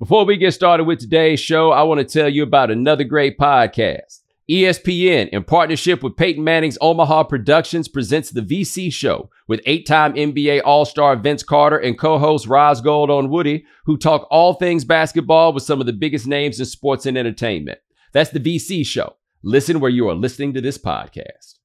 [0.00, 3.36] Before we get started with today's show, I want to tell you about another great
[3.36, 4.20] podcast.
[4.50, 10.14] ESPN, in partnership with Peyton Manning's Omaha Productions, presents The VC Show with eight time
[10.14, 15.52] NBA All Star Vince Carter and co host Roz Gold-Onwude, who talk all things basketball
[15.52, 17.80] with some of the biggest names in sports and entertainment.
[18.14, 19.16] That's The VC Show.
[19.42, 21.59] Listen where you are listening to this podcast.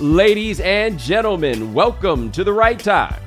[0.00, 3.20] Ladies and gentlemen, welcome to the right time.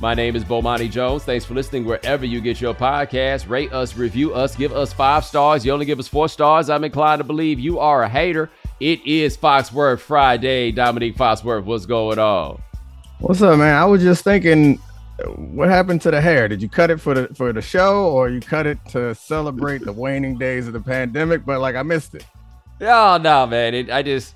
[0.00, 1.24] My name is Bomani Jones.
[1.24, 3.46] Thanks for listening wherever you get your podcast.
[3.46, 5.62] Rate us, review us, give us five stars.
[5.62, 6.70] You only give us four stars.
[6.70, 8.48] I'm inclined to believe you are a hater.
[8.80, 10.72] It is Foxworth Friday.
[10.72, 12.62] Domonique Foxworth, what's going on?
[13.18, 13.76] What's up, man?
[13.76, 14.76] I was just thinking,
[15.36, 16.48] what happened to the hair?
[16.48, 19.84] Did you cut it for the for the show, or you cut it to celebrate
[19.84, 21.44] the waning days of the pandemic?
[21.44, 22.24] But like, I missed it.
[22.80, 23.72] Oh no, man!
[23.72, 24.34] It, I just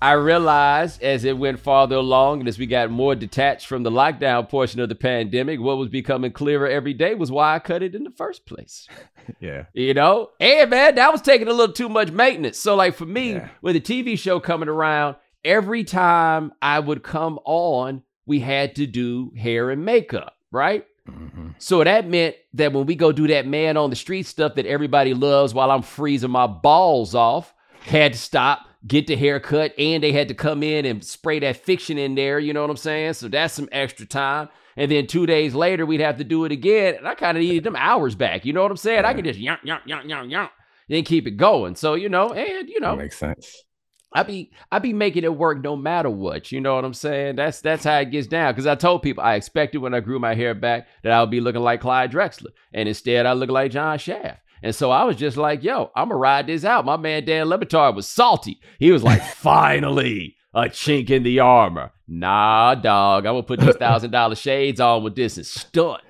[0.00, 3.90] I realized as it went farther along and as we got more detached from the
[3.90, 7.82] lockdown portion of the pandemic, what was becoming clearer every day was why I cut
[7.82, 8.86] it in the first place.
[9.40, 9.64] yeah.
[9.72, 10.30] You know?
[10.38, 12.58] And man, that was taking a little too much maintenance.
[12.58, 13.48] So, like for me, Yeah.
[13.60, 18.86] with the TV show coming around, every time I would come on, we had to
[18.86, 20.84] do hair and makeup, right?
[21.10, 21.54] Mhm.
[21.58, 24.66] So that meant that when we go do that man on the street stuff that
[24.66, 30.02] everybody loves while I'm freezing my balls off, had to stop, get the haircut, and
[30.02, 32.38] they had to come in and spray that fiction in there.
[32.38, 33.14] You know what I'm saying?
[33.14, 34.48] So that's some extra time.
[34.76, 36.94] And then two days later, we'd have to do it again.
[36.96, 38.44] And I kind of needed them hours back.
[38.44, 39.04] You know what I'm saying?
[39.04, 40.50] I could just yonk, yonk, yonk, yonk, yonk,
[40.88, 41.74] then keep it going.
[41.74, 43.64] So, you know, and, you know, That makes sense.
[44.12, 46.50] I be I be making it work no matter what.
[46.50, 47.36] You know what I'm saying?
[47.36, 48.52] That's that's how it gets down.
[48.52, 51.30] Because I told people I expected when I grew my hair back that I would
[51.30, 54.40] be looking like Clyde Drexler, and instead I look like John Shaft.
[54.62, 57.48] And so I was just like, "Yo, I'm gonna ride this out." My man Dan
[57.48, 58.60] Le Batard was salty.
[58.78, 63.26] He was like, "Finally, a chink in the armor." Nah, dog.
[63.26, 66.02] I'm gonna put these thousand dollar shades on with this and stunt.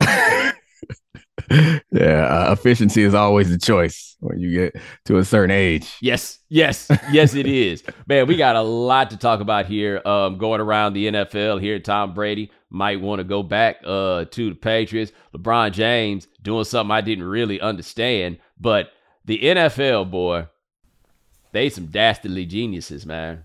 [1.50, 5.96] yeah, uh, efficiency is always the choice when you get to a certain age.
[6.00, 7.82] Yes, yes, yes, it is.
[8.06, 10.00] Man, we got a lot to talk about here.
[10.04, 14.50] Um, going around the NFL here, Tom Brady might want to go back uh to
[14.50, 15.12] the Patriots.
[15.34, 18.90] LeBron James doing something I didn't really understand, but
[19.24, 20.48] the NFL boy,
[21.52, 23.44] they some dastardly geniuses, man.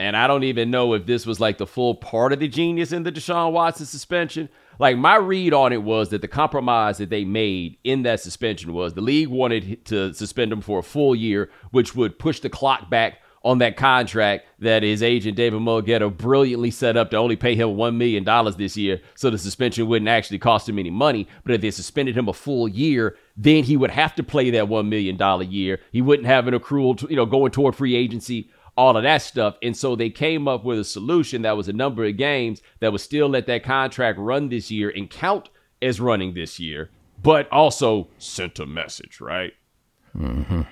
[0.00, 2.92] And I don't even know if this was like the full part of the genius
[2.92, 4.48] in the Deshaun Watson suspension.
[4.78, 8.72] Like my read on it was that the compromise that they made in that suspension
[8.72, 12.48] was the league wanted to suspend him for a full year, which would push the
[12.48, 17.36] clock back on that contract that his agent David Mulugheta brilliantly set up to only
[17.36, 20.90] pay him one million dollars this year, so the suspension wouldn't actually cost him any
[20.90, 21.28] money.
[21.44, 24.68] But if they suspended him a full year, then he would have to play that
[24.68, 25.80] one million dollar year.
[25.92, 29.20] He wouldn't have an accrual, to, you know, going toward free agency all of that
[29.22, 29.56] stuff.
[29.60, 32.92] And so they came up with a solution that was a number of games that
[32.92, 35.48] would still let that contract run this year and count
[35.82, 36.90] as running this year,
[37.20, 39.52] but also sent a message, right?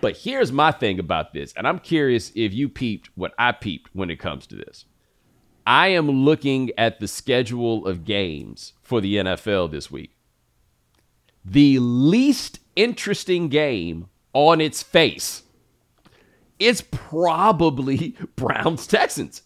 [0.00, 3.90] But here's my thing about this, and I'm curious if you peeped what I peeped
[3.94, 4.84] when it comes to this.
[5.66, 10.16] I am looking at the schedule of games for the NFL this week.
[11.44, 15.42] The least interesting game on its face
[16.58, 19.42] is probably Browns Texans.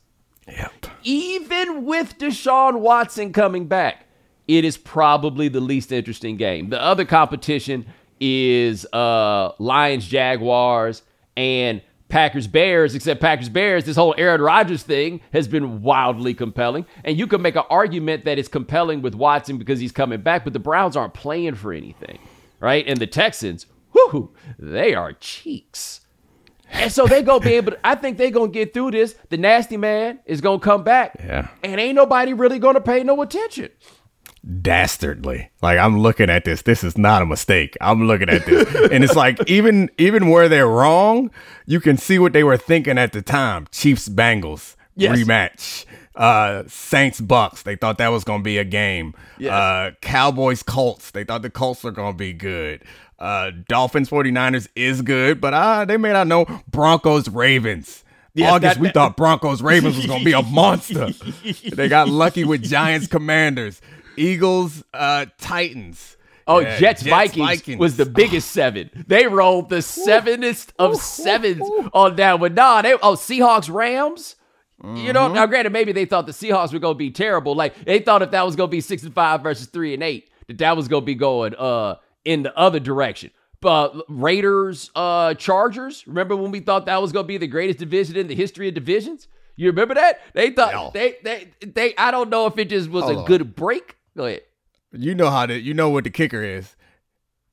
[0.47, 0.87] Yep.
[1.05, 4.07] Even with Deshaun Watson coming back,
[4.49, 6.71] it is probably the least interesting game.
[6.71, 7.87] The other competition
[8.21, 11.03] is uh, Lions Jaguars
[11.37, 16.85] and Packers Bears, except Packers Bears, this whole Aaron Rodgers thing has been wildly compelling.
[17.05, 20.45] And you can make an argument that it's compelling with Watson because he's coming back,
[20.45, 22.19] but the Browns aren't playing for anything,
[22.59, 22.85] right?
[22.87, 26.01] And the Texans, whoo, they are cheeks.
[26.73, 29.15] And so they gonna be able to, I think they're gonna get through this.
[29.29, 31.17] The nasty man is gonna come back.
[31.19, 31.49] Yeah.
[31.63, 33.71] And ain't nobody really gonna pay no attention.
[34.63, 35.51] Dastardly.
[35.63, 36.63] Like I'm looking at this.
[36.63, 37.77] This is not a mistake.
[37.81, 38.91] I'm looking at this.
[38.91, 41.31] and it's like even even where they're wrong,
[41.67, 43.67] you can see what they were thinking at the time.
[43.71, 45.17] Chiefs Bengals Yes.
[45.19, 45.85] rematch.
[46.15, 47.63] Uh Saints Bucks.
[47.63, 49.15] They thought that was gonna be a game.
[49.39, 49.53] Yes.
[49.53, 51.11] Uh Cowboys Colts.
[51.11, 52.83] They thought the Colts were gonna be good.
[53.19, 58.05] Uh Dolphins 49ers is good, but uh they may not know Broncos Ravens.
[58.35, 61.09] Yes, August, that- we thought Broncos Ravens was gonna be a monster.
[61.75, 63.81] they got lucky with Giants Commanders,
[64.17, 66.17] Eagles uh Titans.
[66.47, 68.91] Oh, Yeah, Jets, Vikings, was the biggest seven.
[69.07, 71.63] They rolled the sevenest of sevens
[71.93, 72.55] on that one.
[72.55, 74.37] Nah, they oh Seahawks Rams.
[74.83, 77.55] You know, now granted, maybe they thought the Seahawks were gonna be terrible.
[77.55, 80.31] Like they thought if that was gonna be six and five versus three and eight,
[80.49, 83.31] that that was gonna be going uh in the other direction.
[83.63, 86.07] uh, Raiders, uh, Chargers.
[86.07, 88.69] Remember when we thought that was going to be the greatest division in the history
[88.69, 89.29] of divisions?
[89.57, 90.21] You remember that?
[90.33, 90.91] They thought No.
[90.95, 91.95] they they they.
[91.97, 93.27] I don't know if it just was Hold a on.
[93.27, 93.97] good break.
[94.17, 94.43] Go ahead.
[94.93, 96.75] You know how the you know what the kicker is.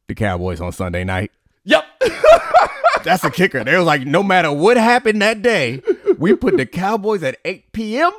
[0.07, 1.31] The Cowboys on Sunday night.
[1.65, 1.83] Yep.
[3.03, 3.63] That's the kicker.
[3.63, 5.81] They was like, no matter what happened that day,
[6.17, 8.11] we put the Cowboys at 8 p.m.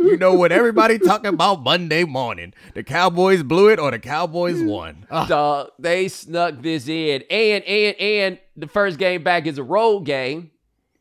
[0.00, 2.54] You know what everybody talking about Monday morning.
[2.74, 5.06] The Cowboys blew it or the Cowboys won.
[5.10, 9.62] Ah, Dog, they snuck this in, and and and the first game back is a
[9.62, 10.50] road game,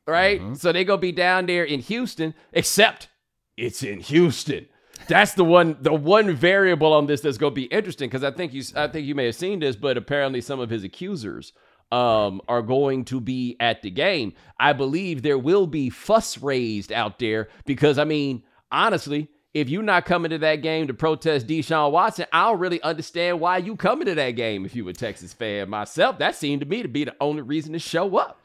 [0.06, 0.42] right?
[0.58, 3.08] So they gonna be down there in Houston, except
[3.56, 4.66] it's in Houston.
[5.08, 8.54] That's the one, the one variable on this that's gonna be interesting because I think
[8.54, 11.54] you, I think you may have seen this, but apparently some of his accusers
[11.92, 14.34] um, are going to be at the game.
[14.60, 19.84] I believe there will be fuss raised out there because I mean, honestly, if you're
[19.84, 23.76] not coming to that game to protest Deshaun Watson, I don't really understand why you
[23.76, 25.70] coming to that game if you a Texas fan.
[25.70, 28.42] Myself, that seemed to me to be the only reason to show up.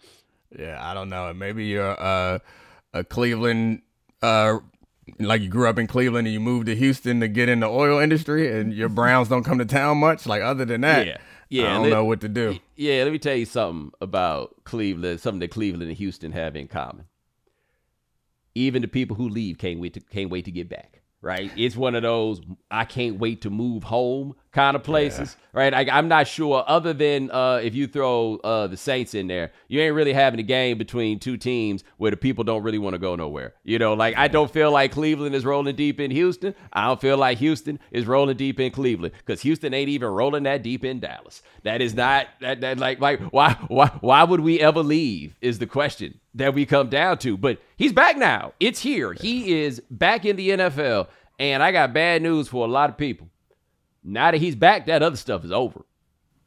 [0.57, 1.33] yeah, I don't know.
[1.33, 2.41] Maybe you're uh,
[2.93, 3.81] a Cleveland,
[4.21, 4.59] uh,
[5.19, 7.67] like you grew up in Cleveland and you moved to Houston to get in the
[7.69, 10.27] oil industry and your Browns don't come to town much.
[10.27, 11.17] Like, other than that, Yeah.
[11.51, 12.59] Yeah, I don't let- know what to do.
[12.77, 16.69] Yeah, let me tell you something about Cleveland, something that Cleveland and Houston have in
[16.69, 17.07] common.
[18.55, 21.01] Even the people who leave can't wait to can't wait to get back.
[21.21, 21.51] Right?
[21.57, 22.41] It's one of those
[22.71, 25.37] I can't wait to move home kind of places.
[25.53, 25.73] Right?
[25.73, 26.65] I, I'm not sure.
[26.67, 30.39] Other than uh, if you throw uh, the Saints in there, you ain't really having
[30.41, 33.55] a game between two teams where the people don't really want to go nowhere.
[33.65, 36.55] You know, like I don't feel like Cleveland is rolling deep in Houston.
[36.73, 40.43] I don't feel like Houston is rolling deep in Cleveland because Houston ain't even rolling
[40.43, 41.43] that deep in Dallas.
[41.63, 45.59] That is not that, that like like why why why would we ever leave is
[45.59, 47.37] the question that we come down to.
[47.37, 48.53] But he's back now.
[48.61, 49.13] It's here.
[49.13, 51.09] He is back in the NFL.
[51.41, 53.29] And I got bad news for a lot of people.
[54.09, 55.85] Now that he's back, that other stuff is over.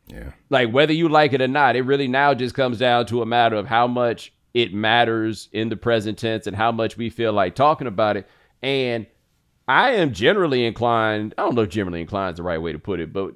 [0.08, 0.32] Yeah.
[0.50, 3.26] Like whether you like it or not, it really now just comes down to a
[3.26, 7.32] matter of how much it matters in the present tense and how much we feel
[7.32, 8.28] like talking about it.
[8.62, 9.06] And
[9.68, 12.80] I am generally inclined, I don't know if generally inclined is the right way to
[12.80, 13.36] put it, but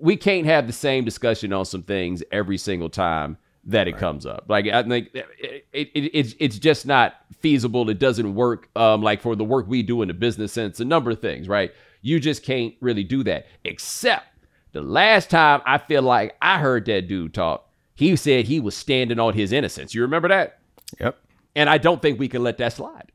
[0.00, 4.24] we, can't have the same discussion on some things every single time that it comes
[4.24, 4.46] up.
[4.48, 5.26] Like I think it,
[5.72, 7.88] it, it, it's it's just not feasible.
[7.90, 8.68] It doesn't work.
[8.74, 11.48] Um, like for the work we do in the business sense, a number of things,
[11.48, 11.72] right?
[12.02, 13.46] You just can't really do that.
[13.64, 14.26] Except
[14.72, 18.76] the last time I feel like I heard that dude talk, he said he was
[18.76, 19.94] standing on his innocence.
[19.94, 20.58] You remember that?
[21.00, 21.18] Yep.
[21.54, 23.12] And I don't think we can let that slide.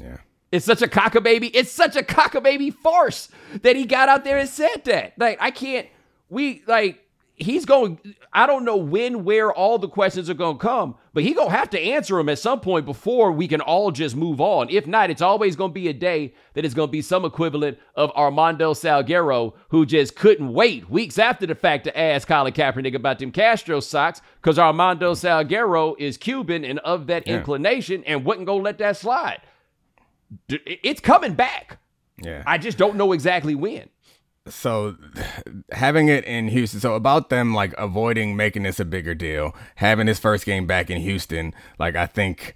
[0.00, 0.18] Yeah.
[0.52, 1.50] It's such a cockababy.
[1.54, 3.28] It's such a cockababy farce
[3.62, 5.12] that he got out there and said that.
[5.16, 5.86] Like, I can't,
[6.28, 7.04] we, like,
[7.40, 7.98] he's going,
[8.32, 11.48] I don't know when, where all the questions are going to come, but he going
[11.50, 14.68] to have to answer them at some point before we can all just move on.
[14.68, 17.24] If not, it's always going to be a day that is going to be some
[17.24, 22.52] equivalent of Armando Salguero, who just couldn't wait weeks after the fact to ask Colin
[22.52, 27.38] Kaepernick about them Castro socks because Armando Salguero is Cuban and of that Yeah.
[27.38, 29.40] inclination and wouldn't go let that slide.
[30.48, 31.78] It's coming back.
[32.22, 32.42] Yeah.
[32.46, 33.88] I just don't know exactly when.
[34.50, 34.96] So
[35.72, 40.06] having it in Houston, so about them like avoiding making this a bigger deal, having
[40.06, 42.54] his first game back in Houston, like I think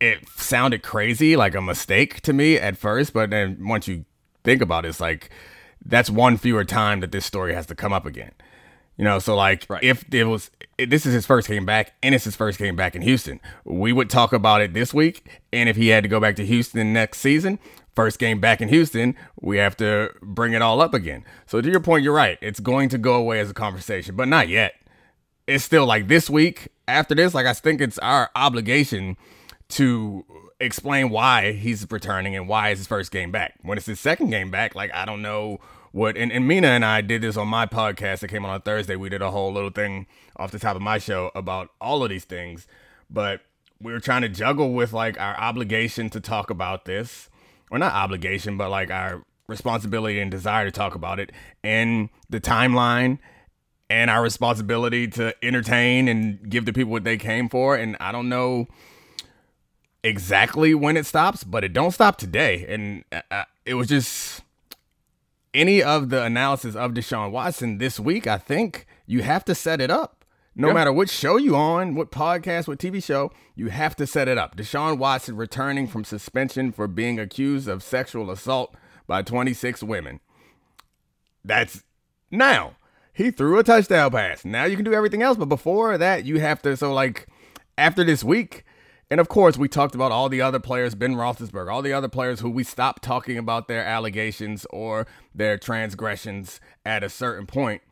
[0.00, 4.04] it sounded crazy, like a mistake to me at first, but then once you
[4.44, 5.30] think about it, it's like
[5.84, 8.32] that's one fewer time that this story has to come up again.
[8.96, 9.82] You know, so like Right.
[9.82, 12.76] if it was if this is his first game back and it's his first game
[12.76, 15.40] back in Houston, we would talk about it this week.
[15.52, 17.58] And if he had to go back to Houston next season,
[17.94, 21.24] first game back in Houston, we have to bring it all up again.
[21.46, 22.38] So to your point, you're right.
[22.40, 24.74] It's going to go away as a conversation, but not yet.
[25.46, 29.16] It's still like this week after this, like I think it's our obligation
[29.70, 30.24] to
[30.60, 33.54] explain why he's returning and why it's his first game back.
[33.62, 35.58] When it's his second game back, like I don't know
[35.92, 38.60] what and, and Mina and I did this on my podcast that came on on
[38.60, 38.96] Thursday.
[38.96, 40.06] We did a whole little thing
[40.36, 42.66] off the top of my show about all of these things.
[43.08, 43.40] But
[43.80, 47.29] we were trying to juggle with like our obligation to talk about this.
[47.70, 51.30] Or not obligation, but like our responsibility and desire to talk about it
[51.62, 53.18] and the timeline
[53.90, 57.76] and our responsibility to entertain and give the people what they came for.
[57.76, 58.68] And I don't know
[60.02, 62.64] exactly when it stops, but it don't stop today.
[62.68, 64.42] And uh, uh, it was just
[65.52, 68.26] any of the analysis of Deshaun Watson this week.
[68.26, 70.19] I think you have to set it up.
[70.60, 74.28] No matter what show you on, what podcast, what TV show, you have to set
[74.28, 74.56] it up.
[74.56, 78.74] Deshaun Watson returning from suspension for being accused of sexual assault
[79.06, 80.20] by 26 women.
[81.44, 81.84] That's
[82.30, 82.76] now.
[83.12, 84.44] He threw a touchdown pass.
[84.44, 86.76] Now you can do everything else, but before that, you have to.
[86.76, 87.26] So, like,
[87.76, 88.64] after this week,
[89.10, 92.08] and of course, we talked about all the other players, Ben Roethlisberger, all the other
[92.08, 97.82] players who we stopped talking about their allegations or their transgressions at a certain point.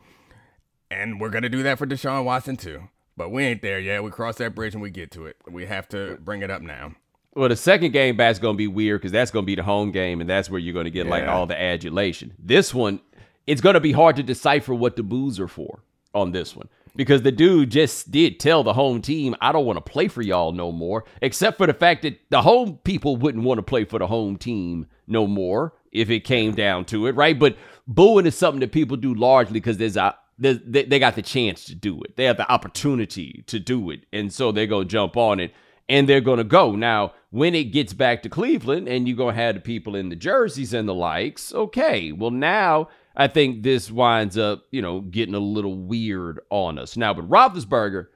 [0.91, 2.89] And we're gonna do that for Deshaun Watson too.
[3.17, 4.05] But we ain't there yet.
[4.05, 5.37] We cross that bridge and we get to it.
[5.51, 6.95] We have to bring it up now.
[7.35, 9.63] Well, the second game back's going to be weird because that's going to be the
[9.63, 12.35] home game, and that's where you're going to get like all the adulation.
[12.39, 13.01] This one,
[13.47, 15.83] it's going to be hard to decipher what the boos are for
[16.15, 19.85] on this one because the dude just did tell the home team, "I don't want
[19.85, 23.45] to play for y'all no more," except for the fact that the home people wouldn't
[23.45, 27.15] want to play for the home team no more if it came down to it,
[27.15, 27.39] right?
[27.39, 31.23] But booing is something that people do largely because there's a they, they got the
[31.23, 32.17] chance to do it.
[32.17, 35.53] They have the opportunity to do it, and so they're gonna jump on it
[35.89, 36.75] and they're going to go.
[36.75, 40.11] Now, when it gets back to Cleveland and you're going to have the people in
[40.11, 45.01] the jerseys and the likes, okay, well, now I think this winds up, you know,
[45.01, 46.97] getting a little weird on us.
[46.97, 48.09] Now, but Roethlisberger,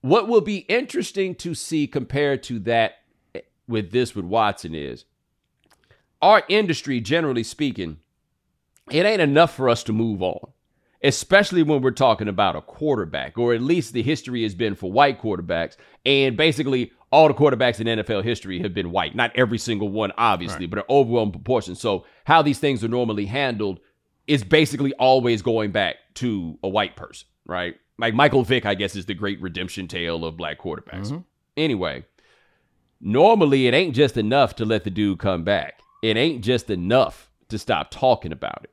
[0.00, 3.02] what will be interesting to see compared to that
[3.34, 5.04] eh, with this with Watson is
[6.20, 7.98] our industry, generally speaking,
[8.90, 10.52] it ain't enough for us to move on
[11.02, 14.90] especially when we're talking about a quarterback, or at least the history has been for
[14.90, 15.76] white quarterbacks.
[16.06, 19.14] And basically, all the quarterbacks in NFL history have been white.
[19.14, 21.74] Not every single one, obviously, but an overwhelming proportion.
[21.74, 23.80] So, how these things are normally handled
[24.26, 27.74] is basically always going back to a white person, right?
[27.98, 31.08] Like Michael Vick, I guess, is the great redemption tale of black quarterbacks.
[31.08, 31.18] Mm-hmm.
[31.56, 32.04] Anyway,
[33.00, 35.82] normally it ain't just enough to let the dude come back.
[36.02, 38.71] It ain't just enough to stop talking about it.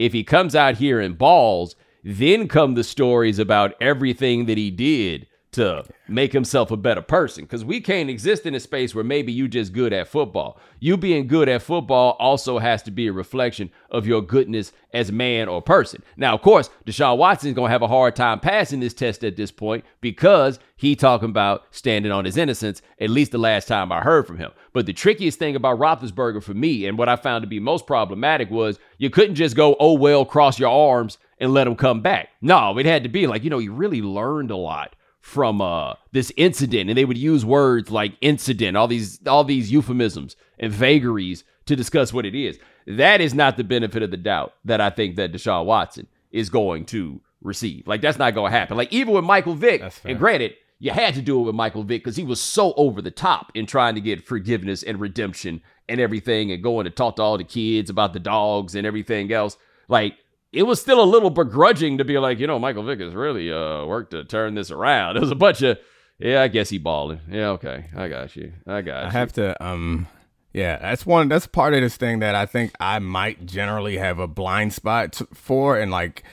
[0.00, 4.70] If he comes out here and balls, then come the stories about everything that he
[4.70, 7.44] did to make himself a better person.
[7.44, 10.58] Because we can't exist in a space where maybe you just good at football.
[10.78, 15.10] You being good at football also has to be a reflection of your goodness as
[15.12, 16.02] man or person.
[16.16, 19.50] Now, of course, Deshaun Watson's gonna have a hard time passing this test at this
[19.50, 22.82] point because he talking about standing on his innocence.
[23.00, 24.50] At least the last time I heard from him.
[24.72, 27.86] But the trickiest thing about Roethlisberger for me, and what I found to be most
[27.86, 32.00] problematic, was you couldn't just go, "Oh well," cross your arms and let him come
[32.00, 32.28] back.
[32.40, 35.94] No, it had to be like, you know, he really learned a lot from uh
[36.12, 40.72] this incident and they would use words like incident all these all these euphemisms and
[40.72, 42.58] vagaries to discuss what it is.
[42.86, 46.48] That is not the benefit of the doubt that i think that deshaun watson is
[46.48, 47.86] going to receive.
[47.86, 48.76] Like that's not going to happen.
[48.76, 52.02] Like even with michael vick and granted you had to do it with michael vick
[52.02, 55.60] because he was so over the top in trying to get forgiveness and redemption
[55.90, 59.30] and everything and going to talk to all the kids about the dogs and everything
[59.32, 59.58] else.
[59.88, 60.14] Like
[60.52, 63.52] it was still a little begrudging to be like, you know, Michael Vick has really
[63.52, 65.16] uh worked to turn this around.
[65.16, 65.78] It was a bunch of,
[66.18, 67.20] yeah, I guess he balling.
[67.28, 68.52] Yeah, okay, I got you.
[68.66, 69.02] I got you.
[69.02, 69.10] I you.
[69.10, 70.06] have to um
[70.52, 74.18] yeah, that's one that's part of this thing that I think I might generally have
[74.18, 76.24] a blind spot t- for and like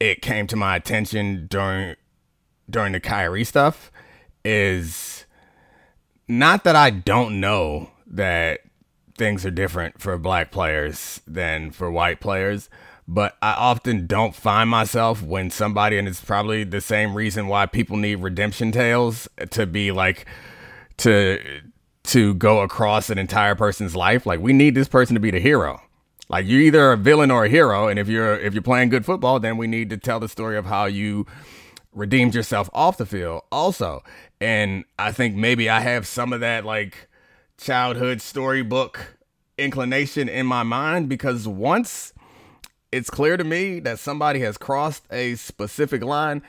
[0.00, 1.96] it came to my attention during
[2.68, 3.92] during the Kyrie stuff
[4.44, 5.24] is
[6.28, 8.60] not that I don't know that
[9.16, 12.68] things are different for black players than for white players,
[13.08, 17.66] but I often don't find myself when somebody, and it's probably the same reason why
[17.66, 20.26] people need redemption tales to be like,
[20.98, 21.62] to
[22.04, 24.26] to go across an entire person's life.
[24.26, 25.80] Like we need this person to be the hero.
[26.28, 29.04] Like you're either a villain or a hero, and if you're if you're playing good
[29.04, 31.26] football, then we need to tell the story of how you
[31.92, 34.02] redeemed yourself off the field also.
[34.40, 37.08] And I think maybe I have some of that like
[37.58, 39.16] childhood storybook
[39.56, 42.12] inclination in my mind because once
[42.96, 46.42] it's clear to me that somebody has crossed a specific line,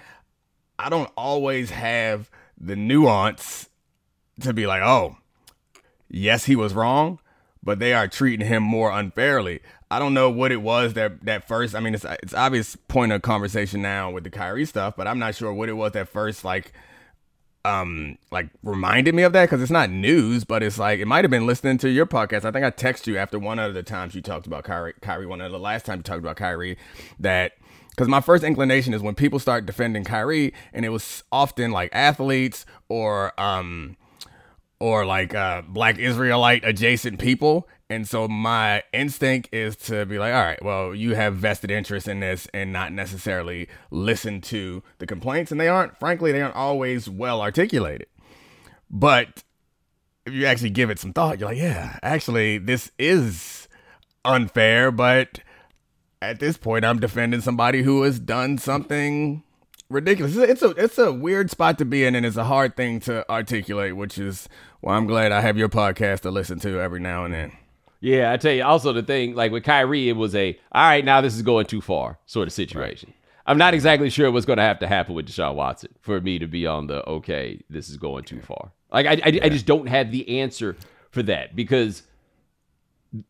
[0.79, 3.69] I don't always have the nuance
[4.41, 5.17] to be like, oh,
[6.09, 7.19] yes, he was wrong,
[7.61, 9.59] but they are treating him more unfairly.
[9.91, 11.75] I don't know what it was that that first.
[11.75, 15.19] I mean, it's it's obvious point of conversation now with the Kyrie stuff, but I'm
[15.19, 16.73] not sure what it was that first like
[17.65, 21.23] um like reminded me of that because it's not news, but it's like it might
[21.23, 22.45] have been listening to your podcast.
[22.45, 24.93] I think I texted you after one of the times you talked about Kyrie.
[25.01, 26.77] Kyrie, one of the last time you talked about Kyrie,
[27.19, 27.53] that
[27.89, 31.89] because my first inclination is when people start defending Kyrie, and it was often like
[31.93, 33.97] athletes or um
[34.79, 37.67] or like uh black Israelite adjacent people.
[37.89, 42.07] And so my instinct is to be like, all right, well, you have vested interest
[42.07, 45.51] in this and not necessarily listen to the complaints.
[45.51, 48.07] And they aren't, frankly, they aren't always well articulated.
[48.89, 49.43] But
[50.25, 53.69] if you actually give it some thought, you're like, yeah, actually, this is
[54.25, 54.91] unfair.
[54.91, 55.39] But
[56.21, 59.43] at this point, I'm defending somebody who has done something
[59.89, 60.35] ridiculous.
[60.35, 63.29] It's a it's a weird spot to be in, and it's a hard thing to
[63.29, 64.49] articulate, which is
[64.81, 67.51] why I'm glad I have your podcast to listen to every now and then.
[67.99, 68.63] Yeah, I tell you.
[68.63, 71.03] Also, the thing like with Kyrie, it was a all right.
[71.03, 73.13] Now this is going too far sort of situation.
[73.45, 76.37] I'm not exactly sure what's going to have to happen with Deshaun Watson for me
[76.39, 77.63] to be on the okay.
[77.69, 78.71] This is going too far.
[78.91, 80.75] Like I, I, I just don't have the answer
[81.11, 82.03] for that because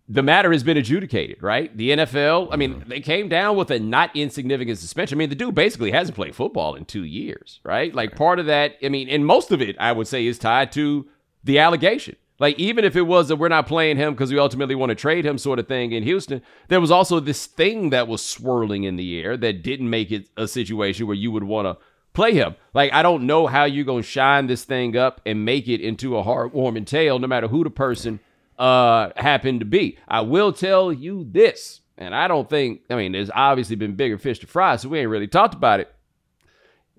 [0.09, 1.75] the matter has been adjudicated, right?
[1.77, 2.89] The NFL, I mean, mm-hmm.
[2.89, 5.17] they came down with a not insignificant suspension.
[5.17, 7.93] I mean, the dude basically hasn't played football in two years, right?
[7.93, 10.71] Like part of that, I mean, and most of it, I would say, is tied
[10.73, 11.07] to
[11.47, 12.15] the allegation.
[12.39, 14.95] Like, even if it was that we're not playing him because we ultimately want to
[14.95, 18.83] trade him, sort of thing in Houston, there was also this thing that was swirling
[18.83, 22.33] in the air that didn't make it a situation where you would want to play
[22.33, 22.55] him.
[22.75, 25.81] Like, I don't know how you're going to shine this thing up and make it
[25.81, 28.19] into a heartwarming tale, no matter who the person
[28.57, 29.97] uh happened to be.
[30.07, 34.17] I will tell you this, and I don't think I mean there's obviously been bigger
[34.17, 35.93] fish to fry, so we ain't really talked about it.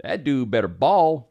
[0.03, 1.28] That dude better ball.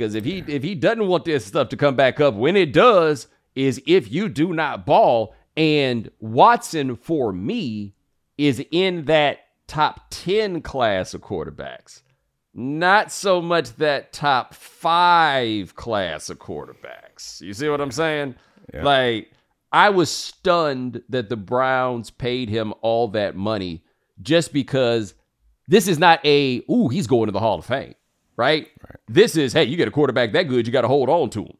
[0.00, 2.72] Because if he if he doesn't want this stuff to come back up, when it
[2.72, 5.34] does, is if you do not ball.
[5.56, 7.92] And Watson, for me,
[8.38, 12.00] is in that top 10 class of quarterbacks.
[12.54, 17.42] Not so much that top five class of quarterbacks.
[17.42, 18.36] You see what I'm saying?
[18.72, 18.84] Yeah.
[18.84, 19.32] Like,
[19.70, 23.82] I was stunned that the Browns paid him all that money
[24.22, 25.12] just because
[25.68, 27.94] this is not a, ooh, he's going to the Hall of Fame,
[28.40, 28.68] right?
[28.82, 28.96] right.
[29.06, 31.44] This is, hey, you get a quarterback that good, you got to hold on to
[31.44, 31.56] him.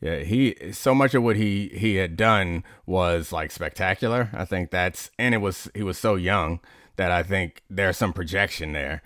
[0.00, 4.30] Yeah, he so much of what he he had done was like spectacular.
[4.32, 6.58] I think that's and it was he was so young
[6.96, 9.00] that I think there's some projection there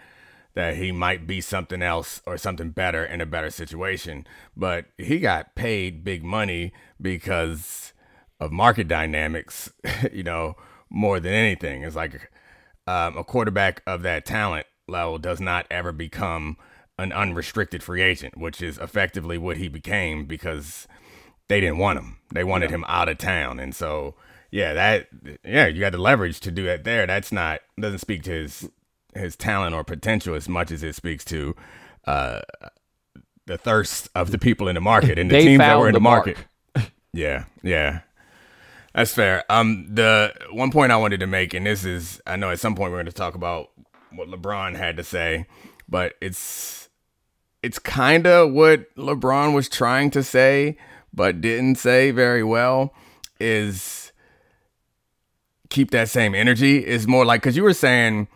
[0.54, 4.26] that he might be something else or something better in a better situation.
[4.56, 7.92] But he got paid big money because
[8.40, 9.70] of market dynamics,
[10.14, 10.56] you know,
[10.88, 11.82] more than anything.
[11.82, 12.30] It's like
[12.86, 16.56] um, a quarterback of that talent level does not ever become
[16.98, 20.86] an unrestricted free agent, which is effectively what he became because
[21.48, 22.16] they didn't want him.
[22.32, 22.76] They wanted yeah.
[22.76, 23.60] him out of town.
[23.60, 24.14] And so,
[24.50, 25.08] yeah, that,
[25.44, 27.06] yeah, you got the leverage to do that there.
[27.06, 28.70] That's not, doesn't speak to his,
[29.14, 31.54] his talent or potential as much as it speaks to,
[32.06, 32.40] uh,
[33.46, 35.98] the thirst of the people in the market and the teams that were in the,
[35.98, 36.38] the market.
[37.12, 38.00] yeah, yeah.
[38.94, 39.44] That's fair.
[39.50, 42.74] Um, the one point I wanted to make, and this is, I know at some
[42.74, 43.70] point we're going to talk about
[44.10, 45.46] what LeBron had to say,
[45.88, 46.88] but it's,
[47.62, 50.76] it's kind of what LeBron was trying to say,
[51.12, 52.94] but didn't say very well.
[53.40, 54.12] Is
[55.68, 56.84] keep that same energy.
[56.84, 58.28] Is more like because you were saying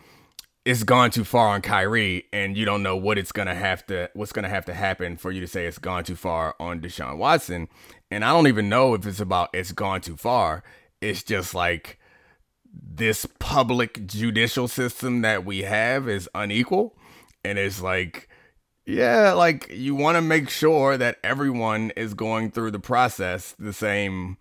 [0.65, 4.09] it's gone too far on Kyrie, and you don't know what it's gonna have to
[4.13, 7.17] what's gonna have to happen for you to say it's gone too far on Deshaun
[7.17, 7.67] Watson.
[8.11, 10.63] And I don't even know if it's about it's gone too far.
[10.99, 11.99] It's just like
[12.73, 16.95] this public judicial system that we have is unequal.
[17.43, 18.29] And it's like,
[18.85, 23.73] yeah, like you want to make sure that everyone is going through the process the
[23.73, 24.37] same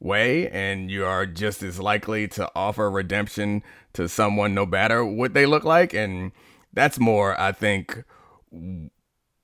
[0.00, 3.62] way and you are just as likely to offer redemption
[3.94, 5.94] to someone no matter what they look like.
[5.94, 6.32] And
[6.72, 8.04] that's more, I think,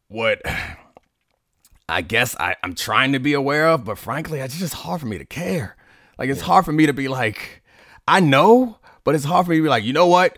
[0.08, 0.42] what
[1.88, 5.06] I guess I, I'm trying to be aware of, but frankly, it's just hard for
[5.06, 5.76] me to care.
[6.18, 7.62] Like it's hard for me to be like,
[8.06, 10.36] I know, but it's hard for me to be like, you know what?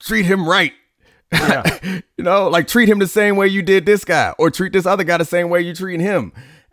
[0.00, 0.72] Treat him right.
[1.32, 1.78] Yeah.
[2.16, 4.86] you know, like treat him the same way you did this guy, or treat this
[4.86, 6.32] other guy the same way you're treating him.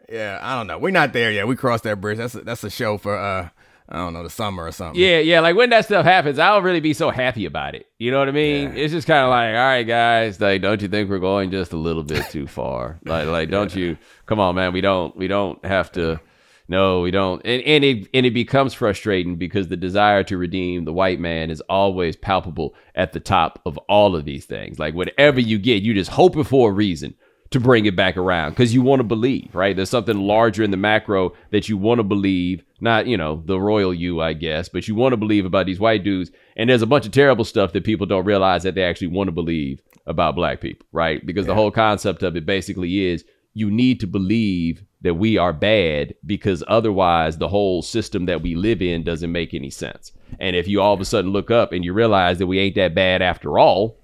[0.09, 0.77] Yeah, I don't know.
[0.77, 1.47] We're not there yet.
[1.47, 2.17] We crossed that bridge.
[2.17, 3.49] That's a, that's a show for uh
[3.87, 4.99] I don't know, the summer or something.
[4.99, 5.41] Yeah, yeah.
[5.41, 7.85] Like when that stuff happens, I don't really be so happy about it.
[7.99, 8.75] You know what I mean?
[8.75, 8.83] Yeah.
[8.83, 11.71] It's just kind of like, all right, guys, like, don't you think we're going just
[11.71, 12.99] a little bit too far?
[13.05, 13.81] like, like, don't yeah.
[13.81, 13.97] you?
[14.25, 14.73] Come on, man.
[14.73, 16.19] We don't, we don't have to.
[16.67, 17.41] No, we don't.
[17.45, 21.51] And and it and it becomes frustrating because the desire to redeem the white man
[21.51, 24.80] is always palpable at the top of all of these things.
[24.80, 27.15] Like whatever you get, you're just hoping for a reason
[27.51, 29.75] to bring it back around because you want to believe, right?
[29.75, 33.60] There's something larger in the macro that you want to believe, not, you know, the
[33.60, 36.32] royal you, I guess, but you want to believe about these white dudes.
[36.58, 39.28] And there's a bunch of terrible stuff that people don't realize that they actually want
[39.28, 41.23] to believe about black people, right?
[41.25, 41.54] Because yeah.
[41.54, 43.23] the whole concept of it basically is
[43.54, 48.55] you need to believe that we are bad because otherwise the whole system that we
[48.55, 50.11] live in doesn't make any sense.
[50.39, 52.75] And if you all of a sudden look up and you realize that we ain't
[52.75, 53.99] that bad after all,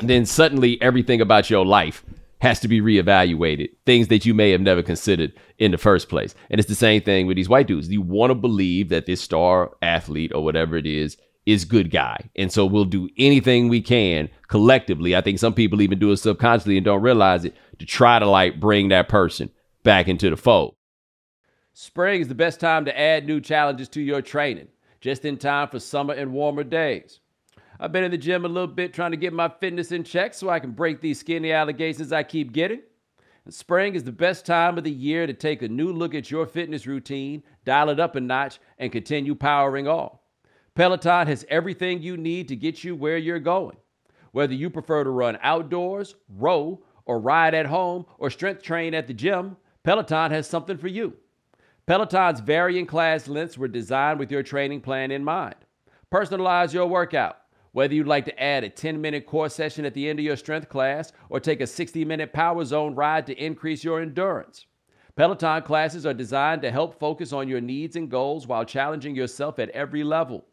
[0.00, 2.02] then suddenly everything about your life
[2.40, 3.68] has to be reevaluated.
[3.84, 6.34] Things that you may have never considered in the first place.
[6.48, 7.90] And it's the same thing with these white dudes.
[7.90, 12.18] You want to believe that this star athlete or whatever it is is good guy.
[12.36, 15.14] And so we'll do anything we can collectively.
[15.14, 18.26] I think some people even do it subconsciously and don't realize it to try to
[18.26, 19.50] like bring that person
[19.86, 20.74] back into the fold.
[21.72, 24.66] Spring is the best time to add new challenges to your training,
[25.00, 27.20] just in time for summer and warmer days.
[27.78, 30.34] I've been in the gym a little bit trying to get my fitness in check
[30.34, 32.80] so I can break these skinny allegations I keep getting.
[33.44, 36.32] And spring is the best time of the year to take a new look at
[36.32, 40.10] your fitness routine, dial it up a notch, and continue powering on.
[40.74, 43.76] Peloton has everything you need to get you where you're going.
[44.32, 49.06] Whether you prefer to run outdoors, row, or ride at home, or strength train at
[49.06, 51.14] the gym, Peloton has something for you.
[51.86, 55.54] Peloton's varying class lengths were designed with your training plan in mind.
[56.12, 57.36] Personalize your workout.
[57.70, 60.34] Whether you'd like to add a 10 minute core session at the end of your
[60.34, 64.66] strength class or take a 60 minute power zone ride to increase your endurance.
[65.14, 69.60] Peloton classes are designed to help focus on your needs and goals while challenging yourself
[69.60, 70.46] at every level.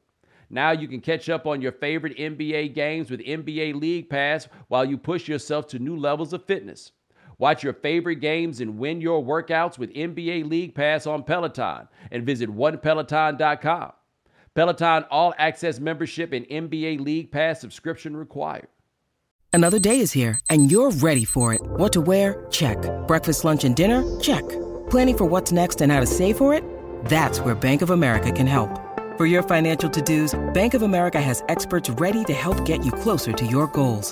[0.52, 4.86] Now you can catch up on your favorite NBA games with NBA League Pass while
[4.86, 6.92] you push yourself to new levels of fitness.
[7.38, 12.26] Watch your favorite games and win your workouts with NBA League Pass on Peloton and
[12.26, 13.92] visit onepeloton.com.
[14.56, 18.68] Peloton All Access membership and NBA League Pass subscription required.
[19.52, 21.62] Another day is here and you're ready for it.
[21.64, 22.46] What to wear?
[22.50, 22.78] Check.
[23.08, 24.20] Breakfast, lunch, and dinner?
[24.20, 24.48] Check.
[24.90, 26.64] Planning for what's next and how to save for it?
[27.06, 28.80] That's where Bank of America can help.
[29.18, 33.32] For your financial to-dos, Bank of America has experts ready to help get you closer
[33.32, 34.12] to your goals.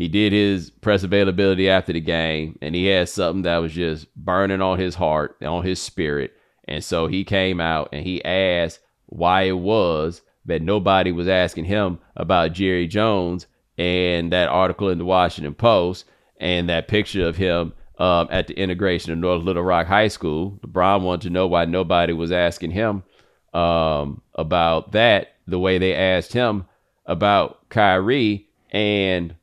[0.00, 4.12] he did his press availability after the game, and he had something that was just
[4.16, 6.32] burning on his heart, on his spirit.
[6.66, 11.66] And so he came out and he asked why it was that nobody was asking
[11.66, 16.06] him about Jerry Jones and that article in the Washington Post
[16.38, 20.58] and that picture of him um, at the integration of North Little Rock High School.
[20.64, 23.02] LeBron wanted to know why nobody was asking him
[23.52, 26.64] um, about that the way they asked him
[27.04, 28.48] about Kyrie.
[28.70, 29.34] And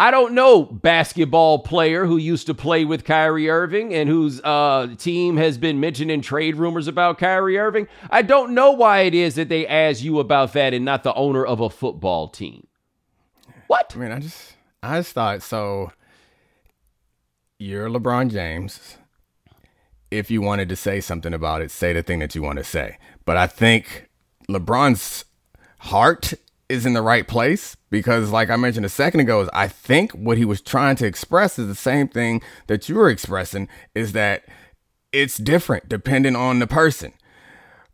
[0.00, 4.94] I don't know basketball player who used to play with Kyrie Irving and whose uh,
[4.96, 7.86] team has been mentioned in trade rumors about Kyrie Irving.
[8.08, 11.12] I don't know why it is that they ask you about that and not the
[11.12, 12.66] owner of a football team.
[13.66, 13.92] What?
[13.94, 15.92] I mean, I just, I just thought so.
[17.58, 18.96] You're LeBron James.
[20.10, 22.64] If you wanted to say something about it, say the thing that you want to
[22.64, 22.96] say.
[23.26, 24.08] But I think
[24.48, 25.26] LeBron's
[25.80, 26.32] heart
[26.70, 30.12] is in the right place because like I mentioned a second ago is I think
[30.12, 34.12] what he was trying to express is the same thing that you were expressing is
[34.12, 34.44] that
[35.12, 37.12] it's different depending on the person.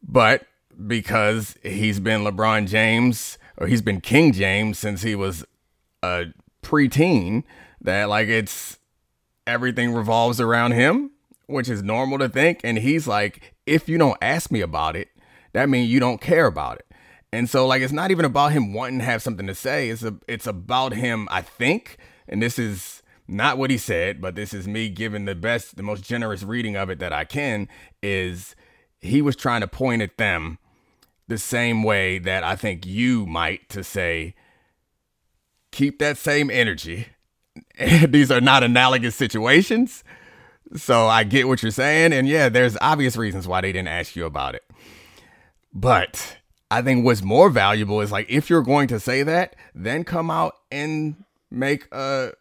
[0.03, 0.47] But
[0.87, 5.47] because he's been LeBron James or he's been King James since he was
[6.03, 6.27] a
[6.63, 7.45] preteen
[7.81, 8.77] that like it's
[9.47, 11.13] everything revolves around him,
[11.47, 15.09] which is normal to think and he's like if you don't ask me about it,
[15.55, 16.87] that means you don't care about it.
[17.33, 19.91] And so like it's not even about him wanting to have something to say.
[19.91, 24.35] It's a it's about him, I think, and this is not what he said, but
[24.35, 27.69] this is me giving the best, the most generous reading of it that I can,
[28.03, 28.55] is
[29.01, 30.59] he was trying to point at them
[31.29, 34.35] the same way that I think you might to say,
[35.73, 37.09] keep that same energy.
[38.09, 40.05] These are not analogous situations.
[40.77, 42.13] So I get what you're saying.
[42.13, 44.65] And yeah, there's obvious reasons why they didn't ask you about it.
[45.73, 46.39] But
[46.71, 50.31] I think what's more valuable is like if you're going to say that, then come
[50.31, 52.33] out and make a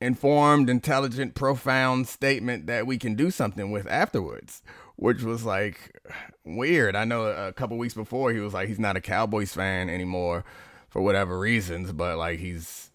[0.00, 4.62] informed, intelligent, profound statement that we can do something with afterwards.
[4.96, 5.96] Which was like
[6.44, 6.96] weird.
[6.96, 10.44] I know a couple weeks before he was like he's not a Cowboys fan anymore
[10.88, 12.90] for whatever reasons, but like he's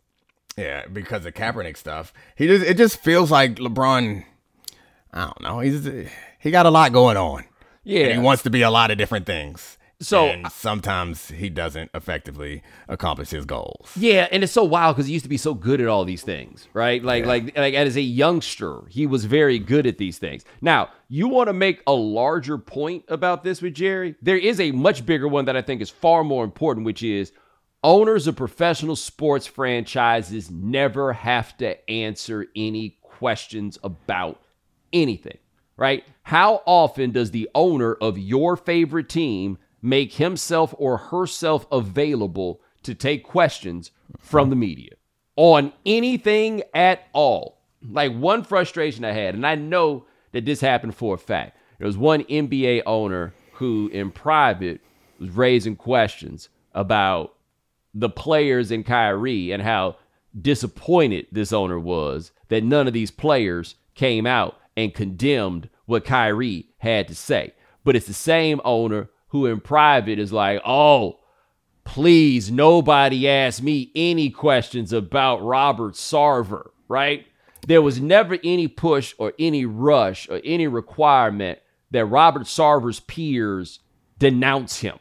[0.58, 2.14] yeah because of Kaepernick stuff.
[2.36, 4.26] He just it just feels like LeBron.
[5.14, 5.60] I don't know.
[5.62, 5.90] He's
[6.40, 7.46] he got a lot going on.
[7.86, 9.78] Yeah, he wants to be a lot of different things.
[10.04, 13.92] So and sometimes he doesn't effectively accomplish his goals.
[13.96, 16.24] Yeah, and it's so wild because he used to be so good at all these
[16.24, 17.04] things, right?
[17.04, 17.30] Like, yeah.
[17.30, 20.44] like, like as a youngster, he was very good at these things.
[20.62, 24.16] Now, you want to make a larger point about this with Jerry?
[24.22, 27.32] There is a much bigger one that I think is far more important, which is
[27.84, 34.42] owners of professional sports franchises never have to answer any questions about
[34.92, 35.38] anything,
[35.78, 36.04] right?
[36.24, 42.96] How often does the owner of your favorite team make himself or herself available to
[42.96, 44.92] take questions from the media
[45.36, 47.62] on anything at all.
[47.88, 51.58] Like one frustration I had, and I know that this happened for a fact.
[51.78, 54.80] There was one NBA owner who, in private,
[55.20, 57.36] was raising questions about
[57.94, 59.98] the players in Kyrie and how
[60.40, 66.70] disappointed this owner was that none of these players came out and condemned what Kyrie
[66.78, 67.54] had to say.
[67.84, 71.20] But it's the same owner who in private is like, oh,
[71.86, 77.26] please, nobody ask me any questions about Robert Sarver, right?
[77.66, 81.58] There was never any push or any rush or any requirement
[81.90, 83.80] that Robert Sarver's peers
[84.20, 85.00] denounce him,